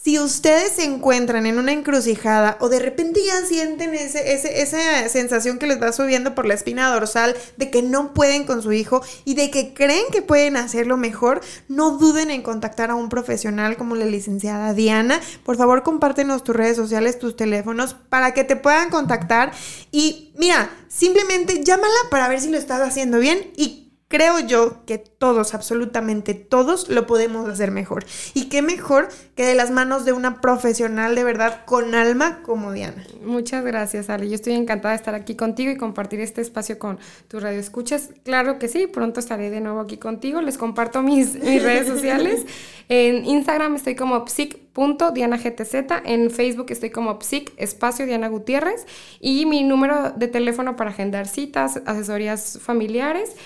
[0.03, 5.59] si ustedes se encuentran en una encrucijada o de repente ya sienten ese, esa sensación
[5.59, 9.03] que les va subiendo por la espina dorsal de que no pueden con su hijo
[9.27, 13.77] y de que creen que pueden hacerlo mejor, no duden en contactar a un profesional
[13.77, 15.21] como la licenciada Diana.
[15.45, 19.53] Por favor, compártenos tus redes sociales, tus teléfonos para que te puedan contactar.
[19.93, 23.80] Y mira, simplemente llámala para ver si lo estás haciendo bien y
[24.11, 28.05] creo yo que todos, absolutamente todos, lo podemos hacer mejor.
[28.35, 32.73] Y qué mejor que de las manos de una profesional de verdad con alma como
[32.73, 33.07] Diana.
[33.25, 34.29] Muchas gracias, Ale.
[34.29, 36.99] Yo estoy encantada de estar aquí contigo y compartir este espacio con
[37.29, 38.11] tus radioescuchas.
[38.25, 40.43] Claro que sí, pronto estaré de nuevo aquí contigo.
[40.43, 42.45] Les comparto mis, mis redes sociales.
[42.93, 45.75] En Instagram estoy como psic.dianagtz,
[46.07, 48.85] en Facebook estoy como psic espacio Diana Gutiérrez
[49.21, 53.37] y mi número de teléfono para agendar citas, asesorías familiares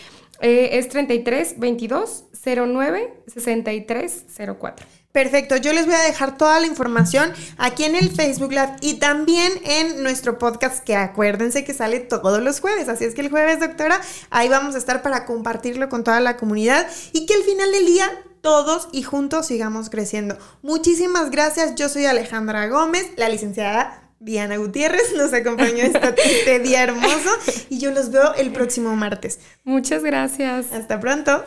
[0.45, 4.25] eh, es 33 22 09 63
[4.61, 4.87] 04.
[5.11, 8.95] Perfecto, yo les voy a dejar toda la información aquí en el Facebook Live y
[8.95, 13.31] también en nuestro podcast que acuérdense que sale todos los jueves, así es que el
[13.31, 17.43] jueves, doctora, ahí vamos a estar para compartirlo con toda la comunidad y que al
[17.43, 18.11] final del día
[18.43, 20.37] todos y juntos sigamos creciendo.
[20.61, 27.29] Muchísimas gracias, yo soy Alejandra Gómez, la licenciada Diana Gutiérrez nos acompañó este día hermoso
[27.69, 29.39] y yo los veo el próximo martes.
[29.65, 30.73] Muchas gracias.
[30.73, 31.45] Hasta pronto.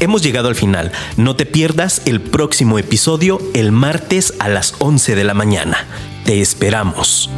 [0.00, 0.92] Hemos llegado al final.
[1.16, 5.78] No te pierdas el próximo episodio el martes a las 11 de la mañana.
[6.26, 7.30] Te esperamos.